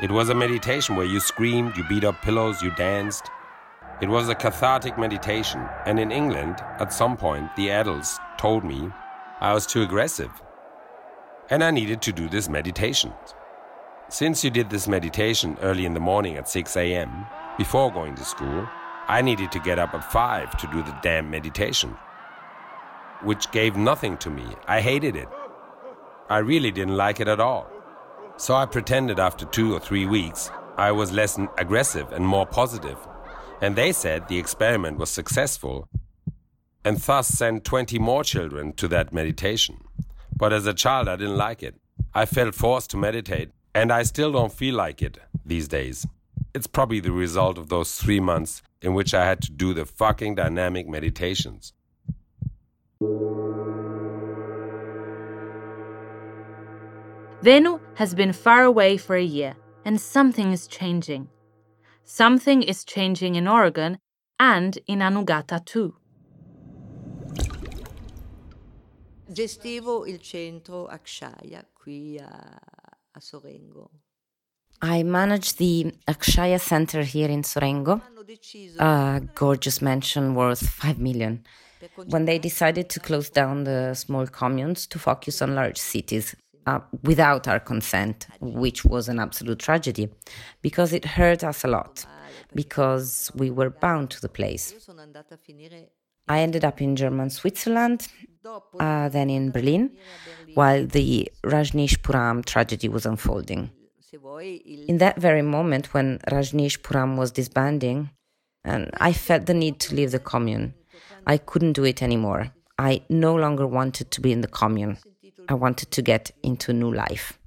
It 0.02 0.12
was 0.12 0.30
a 0.30 0.36
meditation 0.36 0.96
where 0.96 1.06
you 1.06 1.20
screamed, 1.20 1.76
you 1.78 1.84
beat 1.90 2.04
up 2.04 2.22
pillows, 2.22 2.62
you 2.62 2.72
danced. 2.76 3.30
It 4.02 4.10
was 4.10 4.30
a 4.30 4.36
cathartic 4.36 4.98
meditation, 4.98 5.68
and 5.86 6.00
in 6.00 6.12
England, 6.12 6.58
at 6.80 6.94
some 6.94 7.18
point, 7.18 7.54
the 7.56 7.72
adults 7.72 8.20
told 8.38 8.64
me 8.64 8.90
I 9.42 9.54
was 9.54 9.66
too 9.66 9.82
aggressive 9.82 10.32
and 11.50 11.64
I 11.64 11.72
needed 11.72 12.02
to 12.04 12.12
do 12.12 12.30
this 12.30 12.48
meditation. 12.48 13.14
Since 14.10 14.44
you 14.44 14.50
did 14.50 14.70
this 14.70 14.88
meditation 14.88 15.58
early 15.62 15.86
in 15.86 15.94
the 15.94 16.00
morning 16.00 16.36
at 16.38 16.48
6 16.48 16.76
a.m., 16.78 17.26
before 17.60 17.92
going 17.92 18.16
to 18.16 18.24
school, 18.24 18.66
I 19.10 19.22
needed 19.22 19.52
to 19.52 19.60
get 19.60 19.80
up 19.80 19.94
at 19.94 20.10
5 20.10 20.56
to 20.60 20.68
do 20.68 20.82
the 20.82 20.98
damn 21.04 21.30
meditation, 21.30 21.90
which 23.22 23.52
gave 23.52 23.76
nothing 23.76 24.18
to 24.20 24.30
me. 24.30 24.46
I 24.66 24.80
hated 24.80 25.18
it. 25.18 25.28
I 26.30 26.38
really 26.38 26.72
didn't 26.72 26.96
like 26.96 27.20
it 27.20 27.28
at 27.28 27.42
all. 27.42 27.70
So 28.38 28.56
I 28.56 28.66
pretended 28.66 29.20
after 29.20 29.44
two 29.44 29.74
or 29.74 29.82
three 29.82 30.06
weeks 30.06 30.50
I 30.78 30.94
was 30.94 31.12
less 31.12 31.38
aggressive 31.58 32.14
and 32.14 32.26
more 32.26 32.46
positive, 32.46 32.98
and 33.62 33.76
they 33.76 33.92
said 33.92 34.30
the 34.30 34.40
experiment 34.40 34.98
was 34.98 35.10
successful 35.10 35.90
and 36.86 36.98
thus 36.98 37.28
sent 37.28 37.66
20 37.66 38.00
more 38.00 38.24
children 38.24 38.72
to 38.74 38.88
that 38.88 39.12
meditation. 39.12 39.84
But 40.34 40.54
as 40.54 40.66
a 40.66 40.74
child, 40.74 41.10
I 41.10 41.18
didn't 41.18 41.36
like 41.36 41.62
it. 41.62 41.76
I 42.14 42.26
felt 42.26 42.56
forced 42.56 42.92
to 42.92 42.98
meditate, 42.98 43.50
and 43.76 43.92
I 43.92 44.04
still 44.04 44.32
don't 44.32 44.54
feel 44.54 44.76
like 44.76 45.02
it 45.02 45.18
these 45.46 45.68
days. 45.68 46.08
It's 46.54 46.68
probably 46.68 47.00
the 47.00 47.12
result 47.12 47.58
of 47.60 47.70
those 47.70 47.96
three 47.96 48.20
months 48.20 48.64
in 48.82 48.94
which 48.96 49.14
I 49.14 49.26
had 49.26 49.42
to 49.44 49.52
do 49.52 49.74
the 49.74 49.86
fucking 49.86 50.36
dynamic 50.36 50.88
meditations. 50.88 51.74
Venu 57.44 57.80
has 57.96 58.16
been 58.16 58.34
far 58.34 58.64
away 58.64 58.98
for 58.98 59.16
a 59.16 59.24
year, 59.24 59.56
and 59.86 60.02
something 60.02 60.52
is 60.52 60.68
changing. 60.68 61.30
Something 62.04 62.64
is 62.64 62.84
changing 62.84 63.36
in 63.36 63.48
Oregon 63.48 64.00
and 64.40 64.78
in 64.88 65.00
Anugatha 65.00 65.64
too. 65.64 65.96
Gestivo 69.32 70.08
il 70.08 70.20
centro 70.20 70.88
Akshaya 70.88 71.64
qui 71.76 72.18
a, 72.18 72.60
a 73.16 73.22
Sorengo. 73.22 73.92
I 74.82 75.04
manage 75.04 75.56
the 75.56 75.94
Akshaya 76.08 76.60
Center 76.60 77.04
here 77.04 77.28
in 77.28 77.44
Sorengo, 77.44 78.02
a 78.80 79.22
gorgeous 79.36 79.82
mansion 79.82 80.36
worth 80.36 80.68
5 80.70 81.00
million. 81.00 81.44
When 82.08 82.26
they 82.26 82.40
decided 82.40 82.90
to 82.92 83.00
close 83.00 83.30
down 83.30 83.66
the 83.66 83.94
small 83.94 84.26
communes 84.28 84.88
to 84.88 85.00
focus 85.00 85.42
on 85.42 85.56
large 85.56 85.78
cities 85.78 86.36
uh, 86.66 86.80
without 87.04 87.48
our 87.48 87.60
consent, 87.60 88.28
which 88.40 88.86
was 88.86 89.10
an 89.10 89.20
absolute 89.20 89.60
tragedy 89.60 90.10
because 90.62 90.94
it 90.94 91.04
hurt 91.04 91.44
us 91.44 91.64
a 91.66 91.68
lot, 91.68 92.06
because 92.56 93.32
we 93.36 93.50
were 93.50 93.70
bound 93.70 94.12
to 94.12 94.22
the 94.22 94.30
place. 94.30 94.74
I 96.28 96.40
ended 96.40 96.64
up 96.64 96.82
in 96.82 96.96
German 96.96 97.32
Switzerland, 97.32 98.08
uh, 98.80 99.10
then 99.10 99.30
in 99.30 99.52
Berlin, 99.52 99.98
while 100.54 100.86
the 100.86 101.30
Rajneeshpuram 101.44 102.46
tragedy 102.46 102.88
was 102.88 103.06
unfolding. 103.06 103.72
In 104.88 104.98
that 104.98 105.18
very 105.18 105.42
moment 105.42 105.94
when 105.94 106.20
Rajneeshpuram 106.32 107.18
was 107.18 107.32
disbanding, 107.32 108.10
and 108.64 108.90
I 108.98 109.14
felt 109.14 109.46
the 109.46 109.54
need 109.54 109.80
to 109.82 109.96
leave 109.96 110.12
the 110.12 110.20
commune. 110.20 110.74
I 111.28 111.38
couldn't 111.38 111.74
do 111.74 111.86
it 111.86 112.02
anymore. 112.02 112.52
I 112.78 113.02
no 113.10 113.36
longer 113.36 113.68
wanted 113.68 114.12
to 114.12 114.22
be 114.22 114.32
in 114.32 114.42
the 114.42 114.48
commune. 114.48 114.98
I 115.48 115.54
wanted 115.54 115.92
to 115.92 116.02
get 116.02 116.32
into 116.44 116.74
new 116.74 116.94
life. 116.94 117.38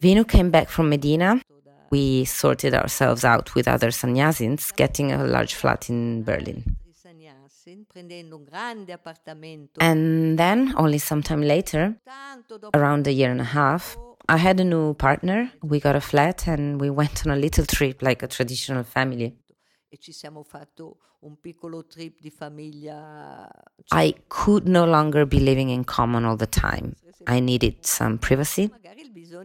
Venu 0.00 0.24
came 0.24 0.50
back 0.50 0.68
from 0.68 0.88
Medina 0.88 1.40
we 1.90 2.24
sorted 2.24 2.74
ourselves 2.74 3.24
out 3.24 3.54
with 3.54 3.68
other 3.68 3.88
sannyasins, 3.88 4.74
getting 4.74 5.12
a 5.12 5.24
large 5.24 5.54
flat 5.54 5.88
in 5.88 6.24
Berlin. 6.24 6.76
And 9.80 10.38
then, 10.38 10.74
only 10.76 10.98
some 10.98 11.22
time 11.22 11.42
later, 11.42 11.96
around 12.74 13.06
a 13.06 13.12
year 13.12 13.30
and 13.30 13.40
a 13.40 13.44
half, 13.44 13.96
I 14.28 14.38
had 14.38 14.60
a 14.60 14.64
new 14.64 14.94
partner. 14.94 15.50
We 15.62 15.78
got 15.80 15.96
a 15.96 16.00
flat 16.00 16.48
and 16.48 16.80
we 16.80 16.90
went 16.90 17.24
on 17.26 17.32
a 17.32 17.36
little 17.36 17.64
trip 17.64 18.02
like 18.02 18.22
a 18.22 18.26
traditional 18.28 18.82
family. 18.84 19.36
I 23.92 24.14
could 24.28 24.66
no 24.68 24.84
longer 24.84 25.24
be 25.26 25.40
living 25.40 25.70
in 25.70 25.84
common 25.84 26.24
all 26.24 26.36
the 26.36 26.46
time. 26.46 26.96
I 27.26 27.40
needed 27.40 27.86
some 27.86 28.18
privacy. 28.18 28.70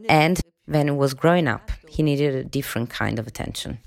And 0.09 0.39
Venu 0.67 0.93
was 0.95 1.13
growing 1.13 1.47
up. 1.47 1.71
He 1.87 2.03
needed 2.03 2.35
a 2.35 2.43
different 2.43 2.89
kind 2.89 3.19
of 3.19 3.27
attention. 3.27 3.79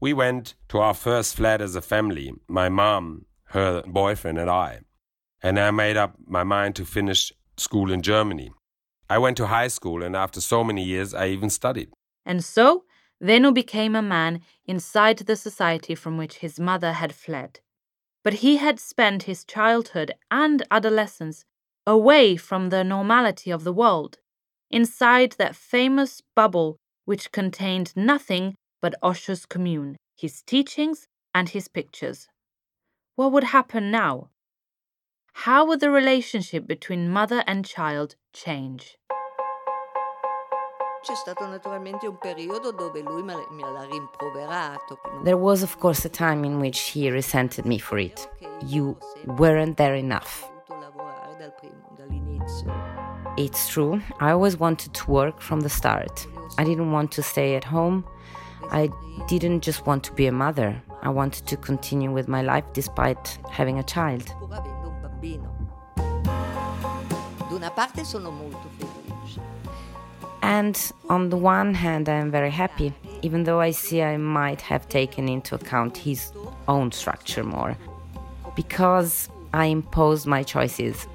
We 0.00 0.12
went 0.12 0.54
to 0.68 0.78
our 0.78 0.94
first 0.94 1.36
flat 1.36 1.60
as 1.60 1.76
a 1.76 1.82
family, 1.82 2.32
my 2.48 2.68
mom, 2.68 3.26
her 3.44 3.82
boyfriend, 3.86 4.38
and 4.38 4.50
I. 4.50 4.80
And 5.42 5.58
I 5.58 5.70
made 5.70 5.96
up 5.96 6.16
my 6.26 6.44
mind 6.44 6.76
to 6.76 6.84
finish 6.84 7.32
school 7.56 7.92
in 7.92 8.02
Germany. 8.02 8.52
I 9.10 9.18
went 9.18 9.36
to 9.36 9.46
high 9.46 9.68
school, 9.68 10.02
and 10.02 10.16
after 10.16 10.40
so 10.40 10.64
many 10.64 10.84
years, 10.84 11.12
I 11.12 11.28
even 11.28 11.50
studied. 11.50 11.90
And 12.24 12.44
so, 12.44 12.84
Venu 13.20 13.52
became 13.52 13.94
a 13.94 14.02
man 14.02 14.40
inside 14.66 15.18
the 15.18 15.36
society 15.36 15.94
from 15.94 16.16
which 16.16 16.38
his 16.38 16.58
mother 16.58 16.92
had 16.92 17.14
fled. 17.14 17.60
But 18.24 18.34
he 18.34 18.56
had 18.56 18.80
spent 18.80 19.24
his 19.24 19.44
childhood 19.44 20.12
and 20.30 20.62
adolescence 20.70 21.44
away 21.86 22.36
from 22.36 22.70
the 22.70 22.84
normality 22.84 23.50
of 23.50 23.64
the 23.64 23.72
world, 23.72 24.18
inside 24.72 25.32
that 25.38 25.54
famous 25.54 26.22
bubble 26.34 26.76
which 27.04 27.30
contained 27.30 27.92
nothing 27.94 28.54
but 28.80 28.94
Osho's 29.02 29.46
commune, 29.46 29.96
his 30.16 30.42
teachings, 30.42 31.06
and 31.34 31.50
his 31.50 31.68
pictures. 31.68 32.28
What 33.14 33.32
would 33.32 33.44
happen 33.44 33.90
now? 33.90 34.30
How 35.34 35.66
would 35.66 35.80
the 35.80 35.90
relationship 35.90 36.66
between 36.66 37.08
mother 37.08 37.44
and 37.46 37.64
child 37.64 38.16
change? 38.32 38.96
There 45.24 45.36
was, 45.36 45.62
of 45.62 45.78
course, 45.80 46.04
a 46.04 46.08
time 46.08 46.44
in 46.44 46.60
which 46.60 46.80
he 46.80 47.10
resented 47.10 47.66
me 47.66 47.78
for 47.78 47.98
it. 47.98 48.28
You 48.64 48.96
weren't 49.26 49.76
there 49.78 49.96
enough. 49.96 50.48
It's 53.38 53.68
true, 53.70 54.02
I 54.20 54.30
always 54.32 54.58
wanted 54.58 54.92
to 54.92 55.10
work 55.10 55.40
from 55.40 55.60
the 55.60 55.70
start. 55.70 56.26
I 56.58 56.64
didn't 56.64 56.92
want 56.92 57.12
to 57.12 57.22
stay 57.22 57.56
at 57.56 57.64
home. 57.64 58.04
I 58.70 58.90
didn't 59.26 59.62
just 59.62 59.86
want 59.86 60.04
to 60.04 60.12
be 60.12 60.26
a 60.26 60.32
mother. 60.32 60.82
I 61.02 61.08
wanted 61.08 61.46
to 61.46 61.56
continue 61.56 62.12
with 62.12 62.28
my 62.28 62.42
life 62.42 62.64
despite 62.74 63.38
having 63.50 63.78
a 63.78 63.82
child. 63.82 64.30
And 70.42 70.92
on 71.08 71.30
the 71.30 71.36
one 71.38 71.72
hand, 71.72 72.08
I 72.10 72.16
am 72.16 72.30
very 72.30 72.50
happy, 72.50 72.92
even 73.22 73.44
though 73.44 73.60
I 73.60 73.70
see 73.70 74.02
I 74.02 74.18
might 74.18 74.60
have 74.60 74.88
taken 74.90 75.28
into 75.28 75.54
account 75.54 75.96
his 75.96 76.32
own 76.68 76.92
structure 76.92 77.44
more. 77.44 77.78
Because 78.54 79.30
I 79.54 79.66
imposed 79.66 80.26
my 80.26 80.42
choices, 80.42 81.06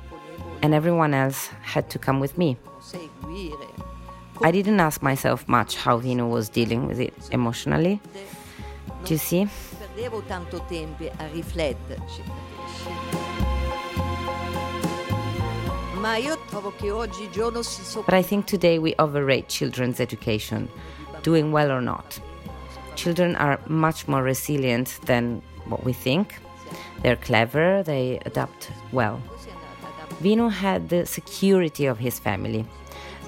and 0.62 0.74
everyone 0.74 1.14
else 1.14 1.48
had 1.62 1.90
to 1.92 2.00
come 2.00 2.20
with 2.20 2.38
me. 2.38 2.58
I 4.44 4.52
didn't 4.52 4.80
ask 4.80 5.02
myself 5.02 5.48
much 5.48 5.76
how 5.76 5.98
Venu 5.98 6.28
was 6.28 6.50
dealing 6.50 6.86
with 6.88 7.00
it 7.00 7.14
emotionally. 7.32 8.00
Do 9.04 9.14
you 9.14 9.18
see? 9.18 9.48
But 18.06 18.14
I 18.14 18.22
think 18.22 18.46
today 18.46 18.80
we 18.80 18.94
overrate 19.00 19.48
children's 19.50 20.00
education, 20.00 20.70
doing 21.24 21.52
well 21.52 21.72
or 21.72 21.82
not. 21.82 22.20
Children 22.96 23.36
are 23.36 23.60
much 23.68 24.08
more 24.08 24.24
resilient 24.24 25.00
than 25.06 25.42
what 25.66 25.84
we 25.84 25.94
think. 25.94 26.36
They're 27.02 27.16
clever, 27.16 27.84
they 27.84 28.20
adapt 28.26 28.72
well. 28.92 29.22
Venu 30.20 30.48
had 30.48 30.90
the 30.90 31.06
security 31.06 31.86
of 31.86 32.00
his 32.00 32.20
family, 32.20 32.66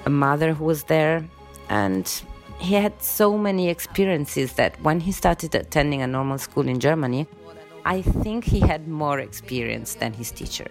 a 0.06 0.10
mother 0.10 0.52
who 0.52 0.64
was 0.64 0.84
there, 0.84 1.24
and 1.68 2.22
he 2.58 2.74
had 2.74 3.00
so 3.00 3.38
many 3.38 3.68
experiences 3.68 4.54
that 4.54 4.80
when 4.82 4.98
he 5.00 5.12
started 5.12 5.54
attending 5.54 6.02
a 6.02 6.06
normal 6.06 6.38
school 6.38 6.66
in 6.66 6.80
Germany, 6.80 7.26
I 7.84 8.02
think 8.02 8.44
he 8.44 8.60
had 8.60 8.88
more 8.88 9.20
experience 9.20 9.94
than 9.94 10.12
his 10.12 10.30
teacher. 10.32 10.66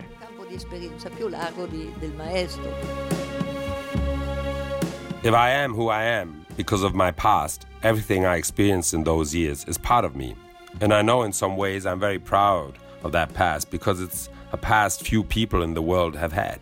If 5.22 5.34
I 5.34 5.50
am 5.50 5.74
who 5.74 5.88
I 5.90 6.04
am 6.04 6.46
because 6.58 6.84
of 6.84 6.94
my 6.94 7.12
past, 7.12 7.66
everything 7.82 8.26
I 8.26 8.36
experienced 8.36 8.94
in 8.94 9.04
those 9.04 9.34
years 9.34 9.64
is 9.66 9.78
part 9.78 10.06
of 10.06 10.16
me. 10.16 10.36
And 10.82 10.94
I 10.94 11.02
know 11.02 11.24
in 11.24 11.34
some 11.34 11.56
ways 11.58 11.86
I'm 11.86 12.00
very 12.00 12.20
proud 12.20 12.78
of 13.04 13.12
that 13.14 13.34
past 13.34 13.72
because 13.72 14.02
it's 14.02 14.30
a 14.52 14.58
past 14.58 15.02
few 15.02 15.24
people 15.24 15.62
in 15.64 15.74
the 15.74 15.82
world 15.82 16.16
have 16.16 16.32
had. 16.32 16.60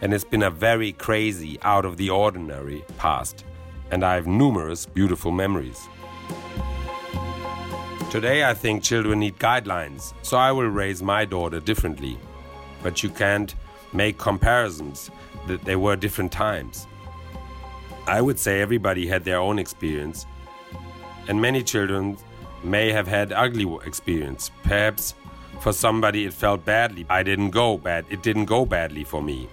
And 0.00 0.14
it's 0.14 0.24
been 0.24 0.42
a 0.42 0.50
very 0.50 0.92
crazy, 0.92 1.58
out 1.62 1.84
of 1.84 1.96
the 1.96 2.10
ordinary 2.10 2.84
past. 2.98 3.44
And 3.90 4.04
I 4.04 4.14
have 4.14 4.26
numerous 4.26 4.86
beautiful 4.86 5.30
memories. 5.30 5.88
Today, 8.10 8.44
I 8.44 8.54
think 8.54 8.82
children 8.82 9.20
need 9.20 9.38
guidelines, 9.38 10.14
so 10.22 10.36
I 10.36 10.52
will 10.52 10.68
raise 10.68 11.02
my 11.02 11.24
daughter 11.24 11.60
differently 11.60 12.18
but 12.82 13.02
you 13.02 13.10
can't 13.10 13.54
make 13.92 14.18
comparisons 14.18 15.10
that 15.46 15.64
they 15.64 15.76
were 15.76 15.96
different 15.96 16.32
times. 16.32 16.86
I 18.06 18.20
would 18.20 18.38
say 18.38 18.60
everybody 18.60 19.06
had 19.06 19.24
their 19.24 19.38
own 19.38 19.58
experience, 19.58 20.26
and 21.28 21.40
many 21.40 21.62
children 21.62 22.16
may 22.62 22.92
have 22.92 23.06
had 23.06 23.32
ugly 23.32 23.66
experience. 23.84 24.50
Perhaps 24.62 25.14
for 25.60 25.72
somebody 25.72 26.24
it 26.24 26.32
felt 26.32 26.64
badly. 26.64 27.06
I 27.08 27.22
didn't 27.22 27.50
go 27.50 27.78
bad. 27.78 28.04
It 28.10 28.22
didn't 28.22 28.46
go 28.46 28.64
badly 28.64 29.04
for 29.04 29.22
me. 29.22 29.48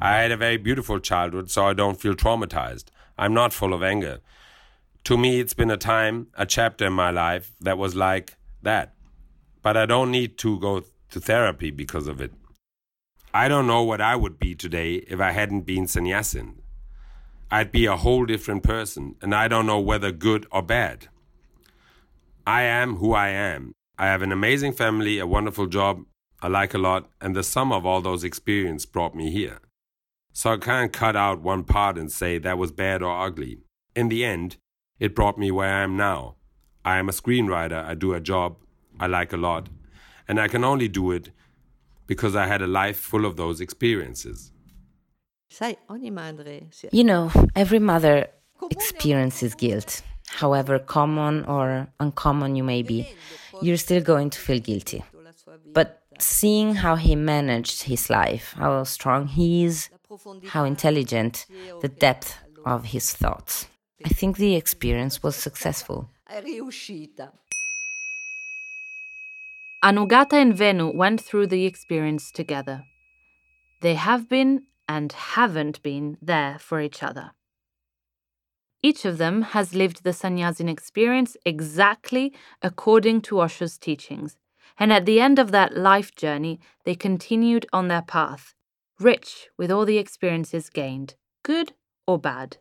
I 0.00 0.16
had 0.16 0.32
a 0.32 0.36
very 0.36 0.56
beautiful 0.56 0.98
childhood, 0.98 1.50
so 1.50 1.66
I 1.66 1.74
don't 1.74 2.00
feel 2.00 2.14
traumatized. 2.14 2.86
I'm 3.16 3.32
not 3.32 3.52
full 3.52 3.72
of 3.72 3.82
anger 3.82 4.20
to 5.04 5.18
me, 5.18 5.40
it's 5.40 5.54
been 5.54 5.70
a 5.70 5.76
time, 5.76 6.28
a 6.34 6.46
chapter 6.46 6.86
in 6.86 6.92
my 6.92 7.10
life 7.10 7.52
that 7.60 7.76
was 7.76 7.96
like 7.96 8.36
that. 8.62 8.94
But 9.62 9.76
I 9.76 9.86
don't 9.86 10.10
need 10.10 10.38
to 10.38 10.58
go 10.60 10.84
to 11.10 11.20
therapy 11.20 11.70
because 11.70 12.06
of 12.06 12.20
it. 12.20 12.32
I 13.34 13.48
don't 13.48 13.66
know 13.66 13.82
what 13.82 14.00
I 14.00 14.14
would 14.14 14.38
be 14.38 14.54
today 14.54 14.96
if 15.08 15.20
I 15.20 15.32
hadn't 15.32 15.62
been 15.62 15.86
sannyasin. 15.86 16.61
I'd 17.52 17.70
be 17.70 17.84
a 17.84 17.98
whole 17.98 18.24
different 18.24 18.62
person, 18.62 19.16
and 19.20 19.34
I 19.34 19.46
don't 19.46 19.66
know 19.66 19.78
whether 19.78 20.10
good 20.10 20.46
or 20.50 20.62
bad. 20.62 21.08
I 22.46 22.62
am 22.62 22.96
who 22.96 23.12
I 23.12 23.28
am. 23.28 23.72
I 23.98 24.06
have 24.06 24.22
an 24.22 24.32
amazing 24.32 24.72
family, 24.72 25.18
a 25.18 25.26
wonderful 25.26 25.66
job 25.66 26.06
I 26.40 26.48
like 26.48 26.72
a 26.72 26.78
lot, 26.78 27.10
and 27.20 27.36
the 27.36 27.42
sum 27.42 27.70
of 27.70 27.84
all 27.84 28.00
those 28.00 28.24
experiences 28.24 28.86
brought 28.86 29.14
me 29.14 29.30
here. 29.30 29.60
So 30.32 30.54
I 30.54 30.56
can't 30.56 30.94
cut 30.94 31.14
out 31.14 31.42
one 31.42 31.64
part 31.64 31.98
and 31.98 32.10
say 32.10 32.38
that 32.38 32.56
was 32.56 32.72
bad 32.72 33.02
or 33.02 33.20
ugly. 33.20 33.58
In 33.94 34.08
the 34.08 34.24
end, 34.24 34.56
it 34.98 35.14
brought 35.14 35.36
me 35.36 35.50
where 35.50 35.74
I 35.74 35.82
am 35.82 35.94
now. 35.94 36.36
I 36.86 36.96
am 36.96 37.10
a 37.10 37.12
screenwriter, 37.12 37.84
I 37.84 37.92
do 37.94 38.14
a 38.14 38.20
job 38.20 38.56
I 38.98 39.08
like 39.08 39.34
a 39.34 39.36
lot, 39.36 39.68
and 40.26 40.40
I 40.40 40.48
can 40.48 40.64
only 40.64 40.88
do 40.88 41.10
it 41.10 41.28
because 42.06 42.34
I 42.34 42.46
had 42.46 42.62
a 42.62 42.66
life 42.66 42.96
full 42.96 43.26
of 43.26 43.36
those 43.36 43.60
experiences. 43.60 44.52
You 46.92 47.04
know, 47.04 47.30
every 47.54 47.78
mother 47.78 48.28
experiences 48.70 49.54
guilt. 49.54 50.02
However 50.28 50.78
common 50.78 51.44
or 51.44 51.88
uncommon 52.00 52.56
you 52.56 52.64
may 52.64 52.82
be, 52.82 53.06
you're 53.60 53.76
still 53.76 54.00
going 54.00 54.30
to 54.30 54.38
feel 54.38 54.60
guilty. 54.60 55.04
But 55.74 56.02
seeing 56.18 56.76
how 56.76 56.96
he 56.96 57.16
managed 57.16 57.82
his 57.82 58.08
life, 58.08 58.54
how 58.56 58.84
strong 58.84 59.26
he 59.26 59.64
is, 59.64 59.90
how 60.48 60.64
intelligent, 60.64 61.46
the 61.80 61.88
depth 61.88 62.38
of 62.64 62.84
his 62.86 63.12
thoughts. 63.12 63.66
I 64.04 64.08
think 64.08 64.36
the 64.36 64.54
experience 64.56 65.22
was 65.22 65.36
successful. 65.36 66.08
Anugatha 69.84 70.34
and 70.34 70.54
Venu 70.54 70.90
went 70.94 71.20
through 71.20 71.48
the 71.48 71.66
experience 71.66 72.30
together. 72.30 72.84
They 73.80 73.94
have 73.94 74.28
been 74.28 74.62
and 74.92 75.12
haven't 75.12 75.82
been 75.82 76.18
there 76.20 76.58
for 76.58 76.78
each 76.78 77.02
other. 77.02 77.30
Each 78.82 79.06
of 79.06 79.16
them 79.16 79.40
has 79.40 79.74
lived 79.74 80.04
the 80.04 80.12
sannyasin 80.12 80.68
experience 80.68 81.34
exactly 81.46 82.34
according 82.60 83.22
to 83.22 83.36
Osho's 83.36 83.78
teachings, 83.78 84.36
and 84.78 84.92
at 84.92 85.06
the 85.06 85.18
end 85.18 85.38
of 85.38 85.50
that 85.50 85.74
life 85.74 86.14
journey, 86.14 86.60
they 86.84 86.94
continued 86.94 87.64
on 87.72 87.88
their 87.88 88.02
path, 88.02 88.54
rich 89.00 89.48
with 89.56 89.70
all 89.70 89.86
the 89.86 89.96
experiences 89.96 90.68
gained, 90.68 91.14
good 91.42 91.72
or 92.06 92.18
bad. 92.18 92.58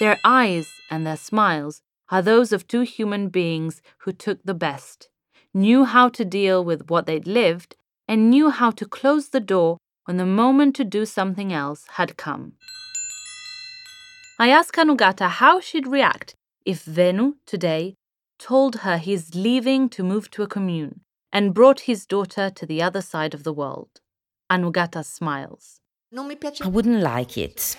Their 0.00 0.18
eyes 0.24 0.68
and 0.90 1.06
their 1.06 1.18
smiles 1.18 1.82
are 2.08 2.22
those 2.22 2.50
of 2.50 2.66
two 2.66 2.80
human 2.80 3.28
beings 3.28 3.82
who 3.98 4.12
took 4.12 4.42
the 4.42 4.54
best, 4.54 5.10
knew 5.52 5.84
how 5.84 6.08
to 6.08 6.24
deal 6.24 6.64
with 6.64 6.88
what 6.88 7.04
they'd 7.04 7.26
lived, 7.26 7.76
and 8.06 8.30
knew 8.30 8.48
how 8.48 8.70
to 8.70 8.86
close 8.86 9.28
the 9.28 9.46
door 9.54 9.76
when 10.08 10.16
the 10.16 10.24
moment 10.24 10.74
to 10.74 10.84
do 10.84 11.04
something 11.04 11.52
else 11.52 11.84
had 11.98 12.16
come. 12.16 12.52
I 14.38 14.48
asked 14.48 14.78
Anugatha 14.78 15.28
how 15.28 15.60
she'd 15.60 15.86
react 15.86 16.34
if 16.64 16.82
Venu, 16.82 17.34
today, 17.44 17.94
told 18.38 18.76
her 18.76 18.96
he's 18.96 19.34
leaving 19.34 19.90
to 19.90 20.02
move 20.02 20.30
to 20.30 20.42
a 20.42 20.46
commune 20.46 21.00
and 21.30 21.52
brought 21.52 21.80
his 21.80 22.06
daughter 22.06 22.48
to 22.48 22.64
the 22.64 22.80
other 22.80 23.02
side 23.02 23.34
of 23.34 23.44
the 23.44 23.52
world. 23.52 24.00
Anugatha 24.50 25.04
smiles. 25.04 25.80
I 26.16 26.68
wouldn't 26.68 27.02
like 27.02 27.36
it. 27.36 27.76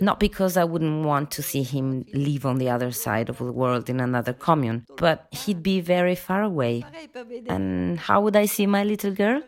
Not 0.00 0.20
because 0.20 0.56
I 0.56 0.62
wouldn't 0.62 1.04
want 1.04 1.32
to 1.32 1.42
see 1.42 1.64
him 1.64 2.04
live 2.14 2.46
on 2.46 2.58
the 2.58 2.70
other 2.70 2.92
side 2.92 3.28
of 3.28 3.38
the 3.38 3.50
world 3.50 3.90
in 3.90 3.98
another 3.98 4.32
commune, 4.32 4.86
but 4.96 5.26
he'd 5.32 5.60
be 5.60 5.80
very 5.80 6.14
far 6.14 6.42
away. 6.44 6.84
And 7.48 7.98
how 7.98 8.20
would 8.20 8.36
I 8.36 8.46
see 8.46 8.68
my 8.68 8.84
little 8.84 9.10
girl? 9.10 9.42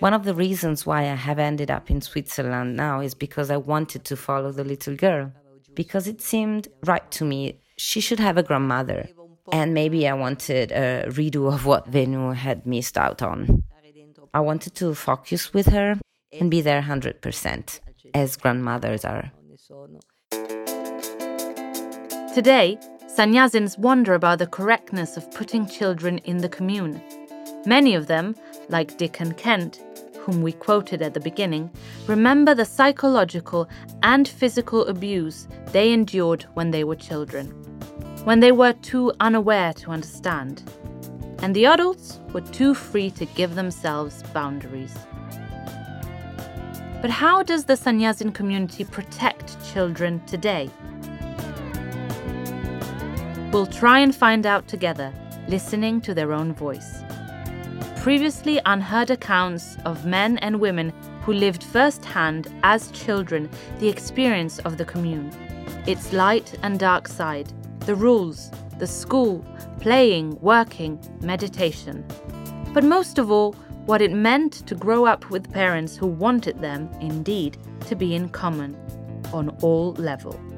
One 0.00 0.12
of 0.12 0.24
the 0.24 0.34
reasons 0.34 0.84
why 0.84 1.02
I 1.02 1.14
have 1.14 1.38
ended 1.38 1.70
up 1.70 1.88
in 1.88 2.00
Switzerland 2.00 2.76
now 2.76 3.00
is 3.00 3.14
because 3.14 3.48
I 3.48 3.58
wanted 3.58 4.04
to 4.06 4.16
follow 4.16 4.50
the 4.50 4.64
little 4.64 4.96
girl. 4.96 5.32
Because 5.74 6.08
it 6.08 6.20
seemed 6.20 6.66
right 6.84 7.08
to 7.12 7.24
me 7.24 7.60
she 7.76 8.00
should 8.00 8.18
have 8.18 8.36
a 8.36 8.42
grandmother. 8.42 9.08
And 9.52 9.72
maybe 9.72 10.08
I 10.08 10.14
wanted 10.14 10.72
a 10.72 11.06
redo 11.08 11.52
of 11.52 11.64
what 11.64 11.86
Venu 11.86 12.30
had 12.30 12.66
missed 12.66 12.98
out 12.98 13.22
on. 13.22 13.62
I 14.34 14.40
wanted 14.40 14.74
to 14.76 14.94
focus 14.94 15.54
with 15.54 15.66
her 15.66 16.00
and 16.32 16.50
be 16.50 16.60
there 16.60 16.82
100%, 16.82 17.80
as 18.14 18.36
grandmothers 18.36 19.04
are. 19.04 19.30
Today, 22.34 22.78
sannyasins 23.06 23.78
wonder 23.78 24.14
about 24.14 24.38
the 24.38 24.46
correctness 24.46 25.16
of 25.16 25.30
putting 25.32 25.66
children 25.66 26.18
in 26.18 26.38
the 26.38 26.48
commune. 26.48 27.00
Many 27.64 27.94
of 27.94 28.08
them, 28.08 28.34
like 28.68 28.96
Dickon 28.96 29.32
Kent, 29.34 29.82
whom 30.18 30.42
we 30.42 30.52
quoted 30.52 31.02
at 31.02 31.14
the 31.14 31.20
beginning, 31.20 31.70
remember 32.06 32.54
the 32.54 32.64
psychological 32.64 33.68
and 34.02 34.28
physical 34.28 34.86
abuse 34.86 35.48
they 35.72 35.92
endured 35.92 36.44
when 36.54 36.70
they 36.70 36.84
were 36.84 36.96
children, 36.96 37.48
when 38.24 38.40
they 38.40 38.52
were 38.52 38.72
too 38.74 39.12
unaware 39.20 39.72
to 39.74 39.90
understand, 39.90 40.62
and 41.42 41.56
the 41.56 41.66
adults 41.66 42.20
were 42.32 42.40
too 42.40 42.72
free 42.72 43.10
to 43.10 43.26
give 43.26 43.54
themselves 43.56 44.22
boundaries. 44.32 44.96
But 47.00 47.10
how 47.10 47.42
does 47.42 47.64
the 47.64 47.76
Sannyasin 47.76 48.30
community 48.30 48.84
protect 48.84 49.56
children 49.72 50.24
today? 50.26 50.70
We'll 53.52 53.66
try 53.66 53.98
and 53.98 54.14
find 54.14 54.46
out 54.46 54.68
together, 54.68 55.12
listening 55.48 56.00
to 56.02 56.14
their 56.14 56.32
own 56.32 56.54
voice. 56.54 57.02
Previously 58.02 58.60
unheard 58.66 59.12
accounts 59.12 59.76
of 59.84 60.04
men 60.04 60.36
and 60.38 60.58
women 60.58 60.92
who 61.22 61.32
lived 61.32 61.62
firsthand 61.62 62.52
as 62.64 62.90
children 62.90 63.48
the 63.78 63.88
experience 63.88 64.58
of 64.58 64.76
the 64.76 64.84
commune, 64.84 65.30
its 65.86 66.12
light 66.12 66.52
and 66.64 66.80
dark 66.80 67.06
side, 67.06 67.52
the 67.86 67.94
rules, 67.94 68.50
the 68.80 68.88
school, 68.88 69.46
playing, 69.78 70.36
working, 70.40 70.98
meditation. 71.20 72.04
But 72.74 72.82
most 72.82 73.18
of 73.18 73.30
all, 73.30 73.52
what 73.86 74.02
it 74.02 74.10
meant 74.10 74.66
to 74.66 74.74
grow 74.74 75.04
up 75.04 75.30
with 75.30 75.52
parents 75.52 75.96
who 75.96 76.08
wanted 76.08 76.60
them, 76.60 76.90
indeed, 77.00 77.56
to 77.86 77.94
be 77.94 78.16
in 78.16 78.30
common 78.30 78.74
on 79.32 79.50
all 79.62 79.92
levels. 79.92 80.51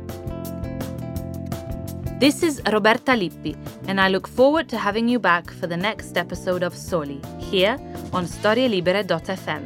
This 2.20 2.44
is 2.44 2.62
Roberta 2.72 3.16
Lippi, 3.16 3.56
and 3.88 4.00
I 4.00 4.08
look 4.08 4.28
forward 4.28 4.68
to 4.68 4.78
having 4.78 5.08
you 5.08 5.18
back 5.18 5.50
for 5.50 5.66
the 5.66 5.76
next 5.76 6.16
episode 6.16 6.62
of 6.62 6.72
Soli, 6.72 7.20
here 7.38 7.76
on 8.12 8.24
storielibere.fm. 8.24 9.62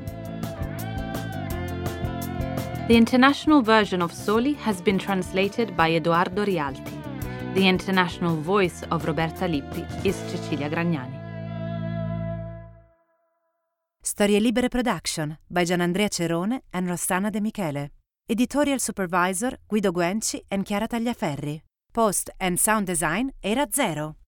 The 2.88 2.96
international 2.96 3.60
version 3.60 4.00
of 4.00 4.14
Soli 4.14 4.54
has 4.54 4.80
been 4.80 4.98
translated 4.98 5.76
by 5.76 5.90
Edoardo 5.90 6.46
Rialti. 6.46 6.96
The 7.52 7.68
international 7.68 8.36
voice 8.36 8.82
of 8.90 9.04
Roberta 9.04 9.46
Lippi 9.46 9.84
is 10.04 10.16
Cecilia 10.30 10.70
Gragnani. 10.70 11.18
Storie 14.00 14.40
Libere 14.40 14.70
Production 14.70 15.36
by 15.50 15.64
Gianandrea 15.64 16.08
Cerone 16.08 16.62
and 16.72 16.88
Rossana 16.88 17.30
De 17.30 17.42
Michele. 17.42 17.90
Editorial 18.26 18.78
Supervisor 18.78 19.58
Guido 19.68 19.92
Guenci 19.92 20.42
and 20.50 20.64
Chiara 20.64 20.88
Tagliaferri. 20.88 21.67
Post 21.92 22.30
and 22.38 22.60
Sound 22.60 22.86
Design 22.86 23.32
Era 23.42 23.66
Zero. 23.72 24.18